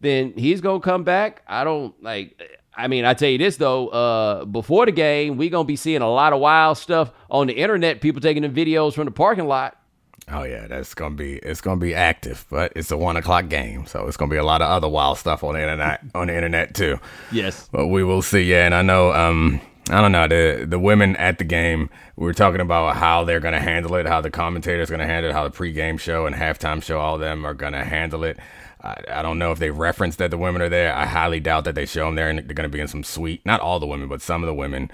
[0.00, 1.42] Then he's gonna come back.
[1.46, 2.40] I don't like
[2.74, 6.00] I mean, I tell you this though, uh, before the game, we gonna be seeing
[6.02, 9.46] a lot of wild stuff on the internet, people taking the videos from the parking
[9.46, 9.76] lot.
[10.30, 13.86] Oh yeah, that's gonna be it's gonna be active, but it's a one o'clock game,
[13.86, 16.34] so it's gonna be a lot of other wild stuff on the internet on the
[16.34, 16.98] internet too.
[17.32, 17.68] Yes.
[17.72, 18.42] But we will see.
[18.42, 19.12] Yeah, and I know.
[19.12, 19.60] Um,
[19.90, 21.90] I don't know the the women at the game.
[22.16, 25.34] We were talking about how they're gonna handle it, how the commentators gonna handle it,
[25.34, 28.38] how the pregame show and halftime show, all of them are gonna handle it.
[28.80, 30.94] I, I don't know if they referenced that the women are there.
[30.94, 33.44] I highly doubt that they show them there, and they're gonna be in some suite.
[33.44, 34.88] Not all the women, but some of the women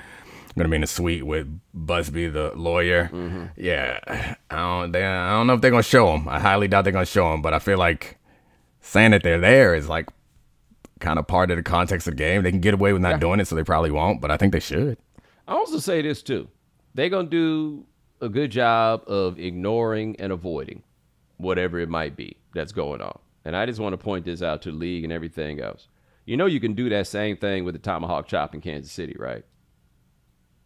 [0.59, 3.11] gonna be in a suite with Buzbee, the lawyer.
[3.57, 4.93] Yeah, I don't.
[4.93, 6.29] They, I don't know if they're gonna show him.
[6.29, 7.43] I highly doubt they're gonna show him.
[7.43, 8.19] but I feel like
[8.81, 10.09] saying that they're there is like
[11.01, 12.43] kind of part of the context of the game.
[12.43, 14.21] They can get away with not doing it, so they probably won't.
[14.21, 14.99] But I think they should.
[15.47, 16.49] I also say this too.
[16.95, 17.87] They're gonna do
[18.21, 20.83] a good job of ignoring and avoiding
[21.37, 23.17] whatever it might be that's going on.
[23.45, 25.87] And I just want to point this out to the league and everything else.
[26.27, 29.17] You know you can do that same thing with the tomahawk chop in Kansas City,
[29.19, 29.45] right?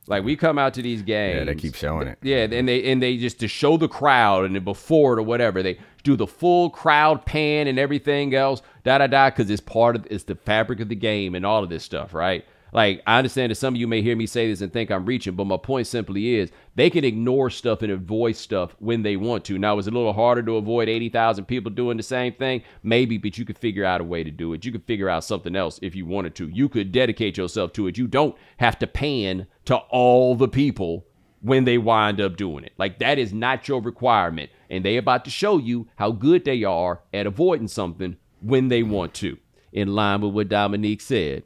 [0.09, 1.39] Like we come out to these games.
[1.39, 2.19] Yeah, they keep showing it.
[2.23, 5.63] Yeah, and they and they just to show the crowd and before it or whatever,
[5.63, 9.95] they do the full crowd pan and everything else, da da da, because it's part
[9.95, 12.45] of it's the fabric of the game and all of this stuff, right?
[12.73, 15.05] Like I understand that some of you may hear me say this and think I'm
[15.05, 19.17] reaching, but my point simply is they can ignore stuff and avoid stuff when they
[19.17, 19.59] want to.
[19.59, 23.37] Now it's a little harder to avoid 80,000 people doing the same thing, maybe, but
[23.37, 24.65] you could figure out a way to do it.
[24.65, 26.49] You could figure out something else if you wanted to.
[26.49, 27.99] You could dedicate yourself to it.
[27.99, 31.07] You don't have to pan to all the people
[31.43, 32.73] when they wind up doing it.
[32.79, 34.51] Like that is not your requirement.
[34.71, 38.83] And they about to show you how good they are at avoiding something when they
[38.83, 39.37] want to.
[39.73, 41.45] In line with what Domonique said,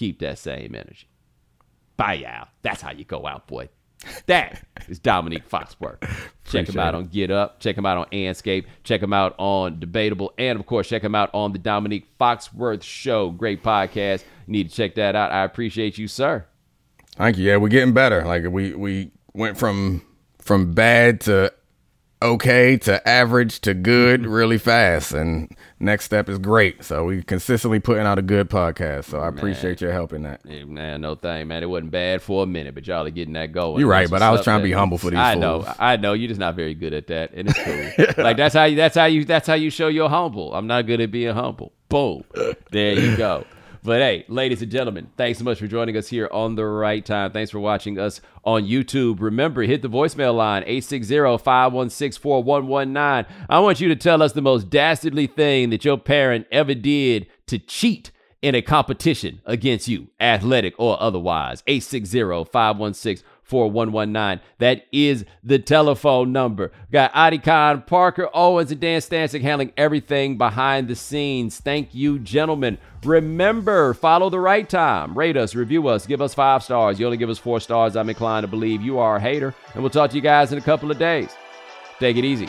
[0.00, 1.06] keep that same energy.
[1.98, 2.48] Bye out.
[2.62, 3.68] That's how you go out, boy.
[4.24, 6.02] That is Domonique Foxworth.
[6.46, 6.96] Check him out it.
[6.96, 7.60] on Get Up.
[7.60, 8.64] Check him out on Andscape.
[8.82, 10.32] Check him out on Debatable.
[10.38, 13.28] And of course, check him out on the Domonique Foxworth Show.
[13.28, 14.24] Great podcast.
[14.46, 15.32] You need to check that out.
[15.32, 16.46] I appreciate you, sir.
[17.16, 17.44] Thank you.
[17.44, 18.24] Yeah, we're getting better.
[18.24, 20.00] Like we we went from
[20.38, 21.52] from bad to
[22.22, 24.30] okay to average to good mm-hmm.
[24.30, 26.84] really fast, and next step is great.
[26.84, 29.04] So we consistently putting out a good podcast.
[29.04, 30.40] So I appreciate your help in that.
[30.46, 31.62] Hey, man, no thing, man.
[31.62, 33.80] It wasn't bad for a minute, but y'all are getting that going.
[33.80, 35.64] You're right, but I was trying to be humble for these I know.
[35.78, 36.12] I know.
[36.12, 38.24] You're just not very good at that, and it's cool.
[38.24, 38.76] like that's how you.
[38.76, 39.24] That's how you.
[39.24, 40.54] That's how you show you're humble.
[40.54, 41.72] I'm not good at being humble.
[41.88, 42.24] Boom.
[42.70, 43.44] There you go.
[43.82, 47.02] But hey, ladies and gentlemen, thanks so much for joining us here on the right
[47.02, 47.32] time.
[47.32, 49.22] Thanks for watching us on YouTube.
[49.22, 53.26] Remember, hit the voicemail line 860-516-4119.
[53.48, 57.26] I want you to tell us the most dastardly thing that your parent ever did
[57.46, 58.10] to cheat
[58.42, 61.62] in a competition against you, athletic or otherwise.
[63.50, 64.40] 860-516-4119.
[64.58, 66.72] That is the telephone number.
[66.92, 71.58] Got Adi Khan, Parker Owens, and Dan Stancic handling everything behind the scenes.
[71.58, 72.78] Thank you, gentlemen.
[73.04, 75.16] Remember, follow the right time.
[75.16, 77.00] Rate us, review us, give us five stars.
[77.00, 77.96] You only give us four stars.
[77.96, 79.54] I'm inclined to believe you are a hater.
[79.74, 81.30] And we'll talk to you guys in a couple of days.
[81.98, 82.48] Take it easy.